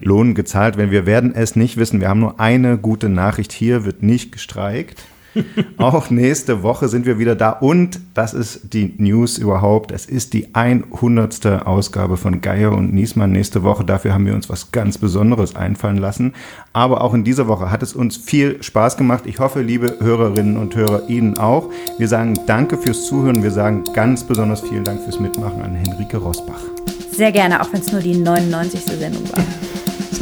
[0.00, 0.90] Lohn gezahlt werden.
[0.90, 2.00] Wir werden es nicht wissen.
[2.00, 3.52] Wir haben nur eine gute Nachricht.
[3.52, 5.04] Hier wird nicht gestreikt.
[5.78, 9.90] Auch nächste Woche sind wir wieder da und das ist die News überhaupt.
[9.92, 11.66] Es ist die 100.
[11.66, 13.84] Ausgabe von Geier und Niesmann nächste Woche.
[13.84, 16.34] Dafür haben wir uns was ganz Besonderes einfallen lassen.
[16.72, 19.24] Aber auch in dieser Woche hat es uns viel Spaß gemacht.
[19.26, 21.70] Ich hoffe, liebe Hörerinnen und Hörer, Ihnen auch.
[21.98, 23.42] Wir sagen Danke fürs Zuhören.
[23.42, 26.60] Wir sagen ganz besonders vielen Dank fürs Mitmachen an Henrike Rosbach.
[27.12, 28.80] Sehr gerne, auch wenn es nur die 99.
[28.84, 29.44] Sendung war.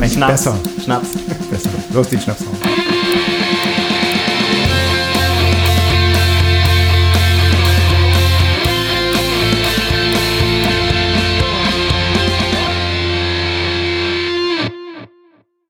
[0.08, 0.32] Schnaps.
[0.32, 0.56] Besser.
[0.82, 1.08] Schnaps.
[1.50, 1.70] Besser.
[1.92, 2.89] Los, den Schnaps raus.